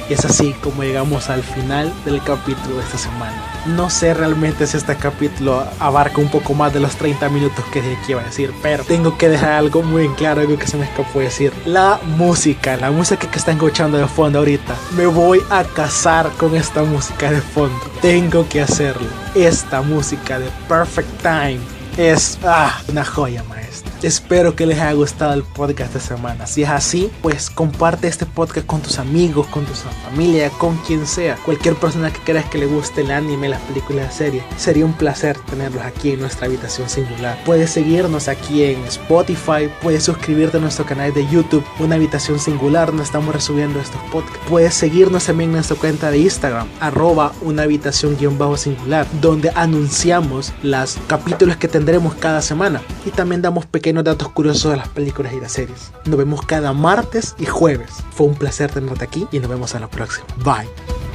Y 0.10 0.14
es 0.14 0.24
así 0.26 0.54
como 0.64 0.84
llegamos 0.84 1.30
al 1.30 1.44
final 1.44 1.94
del 2.06 2.22
capítulo 2.24 2.78
de 2.78 2.84
esta 2.84 2.98
semana. 2.98 3.36
No 3.66 3.90
sé 3.90 4.14
realmente 4.14 4.66
si 4.66 4.78
este 4.78 4.96
capítulo 4.96 5.66
abarca 5.80 6.22
un 6.22 6.30
poco 6.30 6.54
más 6.54 6.74
de 6.74 6.80
los 6.80 6.96
30 6.96 7.28
minutos 7.30 7.66
que 7.74 7.84
iba 8.08 8.22
a 8.22 8.26
decir, 8.26 8.54
pero 8.62 8.84
tengo 8.84 9.18
que 9.18 9.28
dejar 9.28 9.52
algo 9.52 9.84
muy 9.84 10.06
en 10.06 10.14
claro, 10.16 10.42
algo 10.42 10.58
que 10.58 10.68
se 10.68 10.78
me 10.78 10.86
escapó 10.86 11.20
decir. 11.20 11.52
La 11.66 12.00
música, 12.18 12.78
la 12.78 12.92
música 12.92 13.30
que 13.30 13.38
están 13.38 13.56
escuchando 13.56 13.98
de 13.98 14.08
fondo 14.08 14.40
ahorita. 14.40 14.76
Me 14.96 15.06
voy 15.06 15.42
a 15.50 15.64
casar 15.64 16.30
con 16.38 16.56
esta 16.56 16.84
música 16.84 17.30
de 17.32 17.42
fondo. 17.42 17.80
Tengo 18.02 18.48
que 18.48 18.62
hacerlo. 18.62 19.08
Esta 19.36 19.82
música 19.82 20.40
de 20.40 20.50
Perfect 20.70 21.22
Time 21.22 21.60
es 21.98 22.38
ah, 22.44 22.80
una 22.88 23.04
joya, 23.04 23.44
man. 23.44 23.57
Espero 24.04 24.56
que 24.56 24.68
les 24.68 24.80
haya 24.80 24.92
gustado 24.92 25.34
el 25.34 25.42
podcast 25.42 25.92
de 25.96 26.00
semana. 26.00 26.46
Si 26.46 26.62
es 26.62 26.70
así, 26.70 27.10
pues 27.24 27.50
comparte 27.50 28.08
este 28.08 28.28
podcast 28.28 28.68
con 28.68 28.80
tus 28.80 29.00
amigos, 29.00 29.48
con 29.48 29.66
tu 29.66 29.74
familia, 29.74 30.52
con 30.52 30.78
quien 30.78 31.08
sea. 31.08 31.36
Cualquier 31.44 31.74
persona 31.74 32.14
que 32.14 32.20
creas 32.20 32.46
que 32.46 32.60
le 32.60 32.68
guste 32.68 33.02
el 33.02 33.10
anime, 33.10 33.50
las 33.50 33.62
películas, 33.62 34.06
la 34.06 34.12
serie. 34.12 34.44
Sería 34.56 34.86
un 34.86 34.94
placer 34.94 35.36
tenerlos 35.50 35.82
aquí 35.82 36.12
en 36.12 36.20
nuestra 36.20 36.46
habitación 36.46 36.88
singular. 36.88 37.40
Puedes 37.44 37.72
seguirnos 37.72 38.28
aquí 38.28 38.66
en 38.66 38.84
Spotify, 38.86 39.68
puedes 39.82 40.04
suscribirte 40.04 40.58
a 40.58 40.62
nuestro 40.62 40.86
canal 40.86 41.12
de 41.12 41.26
YouTube, 41.28 41.66
Una 41.80 41.96
Habitación 41.96 42.40
Singular, 42.40 42.90
donde 42.90 43.04
estamos 43.04 43.34
resubiendo 43.34 43.80
estos 43.80 44.02
podcasts. 44.12 44.40
Puedes 44.48 44.76
seguirnos 44.76 45.26
también 45.26 45.50
en 45.50 45.56
nuestra 45.56 45.76
cuenta 45.76 46.12
de 46.12 46.20
Instagram, 46.20 46.68
arroba 46.80 47.34
una 47.42 47.64
habitación 47.64 48.16
guion 48.16 48.38
bajo 48.38 48.58
singular, 48.58 49.08
donde 49.22 49.52
anunciamos 49.56 50.54
los 50.62 51.00
capítulos 51.08 51.58
que 51.58 51.68
tendremos 51.68 52.14
cada 52.14 52.44
semana. 52.44 52.80
Y 53.04 53.10
también 53.10 53.42
damos 53.42 53.66
pequeños 53.66 53.87
pequeños 53.88 54.04
datos 54.04 54.28
curiosos 54.34 54.72
de 54.72 54.78
las 54.78 54.90
películas 54.90 55.32
y 55.32 55.40
las 55.40 55.54
series. 55.54 55.94
Nos 56.04 56.18
vemos 56.18 56.46
cada 56.46 56.74
martes 56.74 57.36
y 57.40 57.46
jueves. 57.46 57.90
Fue 58.12 58.28
un 58.28 58.36
placer 58.36 58.70
tenerte 58.70 59.06
aquí 59.06 59.30
y 59.32 59.40
nos 59.40 59.50
vemos 59.50 59.76
a 59.76 59.80
la 59.80 59.88
próxima. 59.88 60.28
Bye. 60.44 61.07